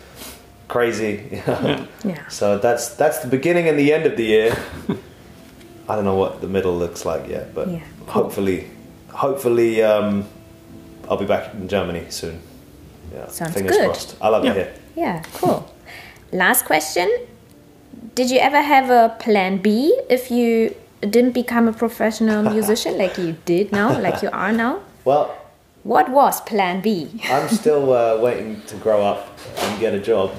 crazy. 0.68 1.42
Yeah. 2.04 2.28
So 2.28 2.58
that's 2.58 2.90
that's 2.96 3.20
the 3.20 3.30
beginning 3.30 3.70
and 3.70 3.80
the 3.80 3.94
end 3.94 4.06
of 4.08 4.18
the 4.18 4.26
year. 4.26 4.58
I 5.88 5.96
don't 5.96 6.04
know 6.04 6.16
what 6.16 6.42
the 6.42 6.48
middle 6.50 6.78
looks 6.78 7.06
like 7.06 7.30
yet, 7.30 7.56
but 7.56 7.70
Yeah. 7.70 7.80
hopefully, 8.08 8.68
hopefully, 9.10 9.82
um, 9.84 10.26
I'll 11.10 11.16
be 11.16 11.26
back 11.26 11.54
in 11.54 11.70
Germany 11.70 12.08
soon. 12.10 12.42
Yeah, 13.14 13.28
Sounds 13.28 13.54
fingers 13.54 13.78
good. 13.78 13.86
crossed. 13.86 14.16
I 14.20 14.28
love 14.28 14.44
Yeah. 14.44 14.52
it 14.52 14.56
here. 14.58 14.74
Yeah, 14.98 15.24
cool. 15.36 15.74
Last 16.34 16.66
question. 16.66 17.10
Did 18.16 18.32
you 18.32 18.40
ever 18.40 18.62
have 18.62 18.90
a 18.90 19.16
plan 19.20 19.58
B 19.60 19.96
if 20.10 20.32
you 20.32 20.76
didn't 21.02 21.32
become 21.34 21.68
a 21.68 21.74
professional 21.74 22.42
musician 22.54 22.98
like 22.98 23.18
you 23.18 23.36
did 23.46 23.72
now, 23.72 24.00
like 24.00 24.22
you 24.22 24.30
are 24.32 24.52
now? 24.52 24.80
Well, 25.04 25.36
What 25.84 26.12
was 26.12 26.42
plan 26.42 26.82
B? 26.82 27.10
I'm 27.26 27.50
still 27.50 27.92
uh, 27.92 28.22
waiting 28.22 28.62
to 28.68 28.76
grow 28.78 29.02
up 29.02 29.28
and 29.58 29.80
get 29.80 29.96
a 29.96 30.00
job, 30.00 30.30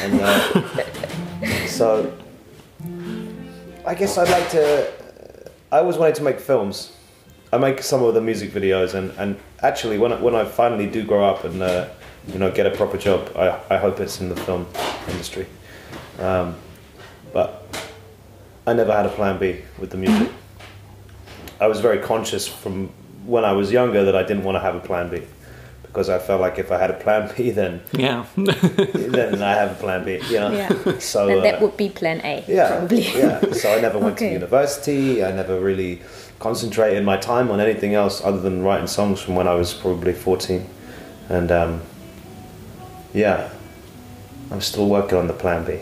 and 0.00 0.20
uh, 0.22 1.66
so 1.66 2.16
I 3.84 3.94
guess 3.94 4.16
I'd 4.16 4.30
like 4.30 4.48
to. 4.52 4.90
I 5.70 5.78
always 5.80 5.98
wanted 5.98 6.14
to 6.14 6.22
make 6.22 6.40
films. 6.40 6.92
I 7.52 7.58
make 7.58 7.82
some 7.82 8.02
of 8.02 8.14
the 8.14 8.22
music 8.22 8.52
videos, 8.52 8.94
and, 8.94 9.10
and 9.18 9.36
actually, 9.62 9.98
when 9.98 10.12
I, 10.12 10.20
when 10.20 10.34
I 10.34 10.46
finally 10.46 10.86
do 10.86 11.04
grow 11.04 11.24
up 11.28 11.44
and 11.44 11.62
uh, 11.62 11.88
you 12.32 12.38
know 12.38 12.50
get 12.50 12.64
a 12.66 12.70
proper 12.70 12.96
job, 12.96 13.20
I, 13.36 13.60
I 13.74 13.76
hope 13.76 14.00
it's 14.00 14.20
in 14.22 14.30
the 14.30 14.36
film 14.36 14.66
industry. 15.08 15.46
Um, 16.18 16.56
but 17.36 17.48
I 18.66 18.72
never 18.72 18.92
had 18.98 19.04
a 19.04 19.10
plan 19.18 19.38
B 19.38 19.44
with 19.78 19.90
the 19.90 19.98
music. 19.98 20.30
I 21.60 21.66
was 21.66 21.80
very 21.80 21.98
conscious 22.12 22.48
from 22.48 22.88
when 23.26 23.44
I 23.44 23.52
was 23.52 23.70
younger 23.70 24.02
that 24.06 24.16
I 24.16 24.22
didn't 24.22 24.44
want 24.44 24.56
to 24.56 24.60
have 24.68 24.74
a 24.74 24.80
plan 24.80 25.10
B 25.10 25.20
because 25.82 26.08
I 26.08 26.18
felt 26.18 26.40
like 26.40 26.58
if 26.58 26.72
I 26.72 26.78
had 26.78 26.90
a 26.90 26.98
plan 27.04 27.22
B, 27.36 27.50
then 27.60 27.82
Yeah. 27.92 28.24
then 28.36 29.42
I 29.42 29.52
have 29.62 29.72
a 29.72 29.74
plan 29.84 30.00
B. 30.06 30.10
You 30.32 30.40
know. 30.40 30.50
Yeah. 30.60 30.98
So 30.98 31.28
and 31.28 31.40
uh, 31.40 31.42
that 31.42 31.60
would 31.60 31.76
be 31.76 31.88
plan 31.90 32.18
A, 32.24 32.42
yeah, 32.48 32.68
probably. 32.78 33.02
yeah. 33.22 33.52
So 33.52 33.66
I 33.76 33.80
never 33.82 33.98
went 33.98 34.16
to 34.18 34.28
university. 34.40 35.22
I 35.22 35.30
never 35.32 35.60
really 35.60 36.00
concentrated 36.38 37.04
my 37.04 37.18
time 37.18 37.50
on 37.50 37.60
anything 37.60 37.92
else 37.94 38.24
other 38.24 38.40
than 38.46 38.62
writing 38.62 38.86
songs 38.86 39.20
from 39.20 39.34
when 39.36 39.46
I 39.46 39.54
was 39.54 39.74
probably 39.74 40.14
fourteen, 40.14 40.62
and 41.28 41.50
um, 41.60 41.82
yeah, 43.12 43.50
I'm 44.50 44.60
still 44.62 44.88
working 44.88 45.18
on 45.18 45.26
the 45.28 45.34
plan 45.44 45.64
B. 45.66 45.80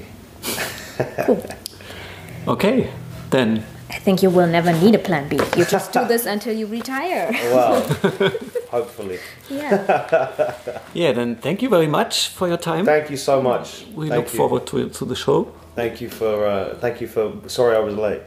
okay, 2.49 2.91
then 3.31 3.65
I 3.91 3.99
think 3.99 4.23
you 4.23 4.31
will 4.31 4.47
never 4.47 4.73
need 4.73 4.95
a 4.95 4.99
plan 4.99 5.29
B. 5.29 5.39
You 5.57 5.65
just 5.65 5.93
do 5.93 6.05
this 6.07 6.27
until 6.35 6.57
you 6.57 6.67
retire. 6.67 7.31
Well, 7.33 7.81
hopefully. 8.71 9.19
Yeah. 9.49 10.55
yeah, 10.95 11.13
then 11.13 11.37
thank 11.37 11.63
you 11.63 11.69
very 11.69 11.87
much 11.87 12.29
for 12.29 12.49
your 12.49 12.57
time. 12.57 12.85
Thank 12.85 13.11
you 13.11 13.17
so 13.17 13.41
much. 13.41 13.87
we 13.95 14.09
Thank 14.09 14.25
look 14.25 14.33
you. 14.33 14.39
forward 14.39 14.67
to 14.69 14.89
to 14.89 15.05
the 15.05 15.17
show. 15.17 15.53
Thank 15.75 16.01
you 16.01 16.09
for. 16.09 16.47
Uh, 16.47 16.75
thank 16.81 17.01
you 17.01 17.09
for. 17.09 17.33
Sorry, 17.49 17.77
I 17.77 17.81
was 17.81 17.95
late. 17.97 18.23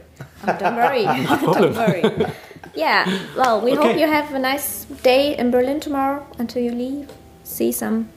Oh, 0.46 0.56
don't 0.58 0.76
worry. 0.76 1.04
don't 1.04 1.74
worry. 1.74 2.32
Yeah. 2.74 3.04
Well, 3.36 3.60
we 3.60 3.74
hope 3.74 3.96
you 3.98 4.06
have 4.06 4.32
a 4.34 4.38
nice 4.38 4.84
day 5.02 5.36
in 5.36 5.50
Berlin 5.50 5.80
tomorrow 5.80 6.26
until 6.38 6.62
you 6.62 6.72
leave. 6.72 7.10
See 7.44 7.72
some 7.72 8.08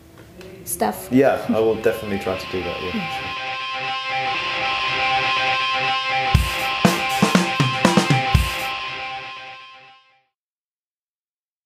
stuff. 0.65 1.07
Yeah, 1.11 1.45
I 1.49 1.59
will 1.59 1.81
definitely 1.81 2.19
try 2.19 2.37
to 2.37 2.51
do 2.51 2.63
that. 2.63 2.81
Yeah. 2.83 3.35